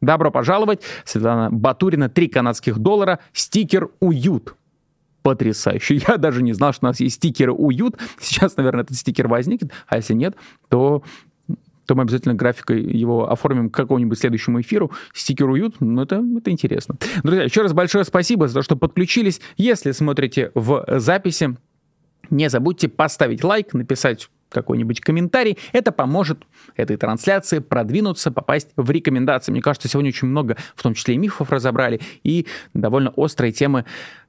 [0.00, 0.82] Добро пожаловать.
[1.04, 4.54] Светлана Батурина, 3 канадских доллара, стикер «Уют».
[5.22, 5.96] Потрясающе.
[6.08, 7.96] Я даже не знал, что у нас есть стикеры «Уют».
[8.20, 10.36] Сейчас, наверное, этот стикер возникнет, а если нет,
[10.68, 11.02] то
[11.86, 14.90] то мы обязательно графикой его оформим к какому-нибудь следующему эфиру.
[15.14, 16.96] Стикер уют, ну это, это интересно.
[17.22, 19.40] Друзья, еще раз большое спасибо за то, что подключились.
[19.56, 21.56] Если смотрите в записи,
[22.28, 24.28] не забудьте поставить лайк, написать
[24.60, 25.58] какой-нибудь комментарий.
[25.72, 26.44] Это поможет
[26.76, 29.52] этой трансляции продвинуться, попасть в рекомендации.
[29.52, 33.84] Мне кажется, сегодня очень много, в том числе и мифов разобрали, и довольно острые темы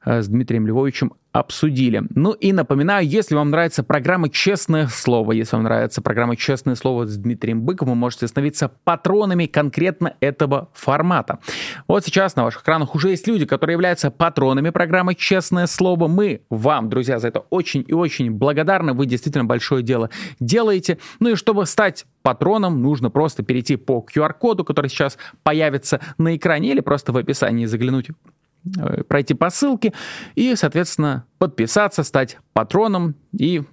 [0.07, 2.03] Э, с Дмитрием Львовичем обсудили.
[2.15, 7.05] Ну и напоминаю, если вам нравится программа «Честное слово», если вам нравится программа «Честное слово»
[7.05, 11.39] с Дмитрием Быковым, вы можете становиться патронами конкретно этого формата.
[11.88, 16.07] Вот сейчас на ваших экранах уже есть люди, которые являются патронами программы «Честное слово».
[16.07, 18.93] Мы вам, друзья, за это очень и очень благодарны.
[18.93, 20.09] Вы действительно большое дело
[20.39, 20.97] делаете.
[21.19, 26.71] Ну и чтобы стать патроном, нужно просто перейти по QR-коду, который сейчас появится на экране,
[26.71, 28.07] или просто в описании заглянуть
[29.07, 29.93] пройти по ссылке
[30.36, 33.63] и, соответственно, подписаться, стать патроном и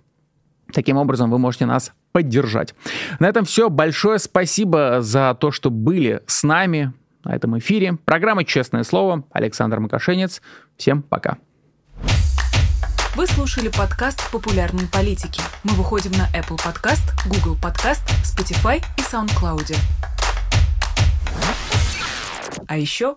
[0.73, 2.75] таким образом вы можете нас поддержать.
[3.19, 3.71] На этом все.
[3.71, 6.93] Большое спасибо за то, что были с нами
[7.25, 7.99] на этом эфире.
[8.05, 9.25] Программа «Честное слово».
[9.33, 10.43] Александр Макашенец.
[10.77, 11.39] Всем пока.
[13.17, 15.41] Вы слушали подкаст «Популярные политики».
[15.63, 19.77] Мы выходим на Apple Podcast, Google Podcast, Spotify и SoundCloud.
[22.67, 23.17] А еще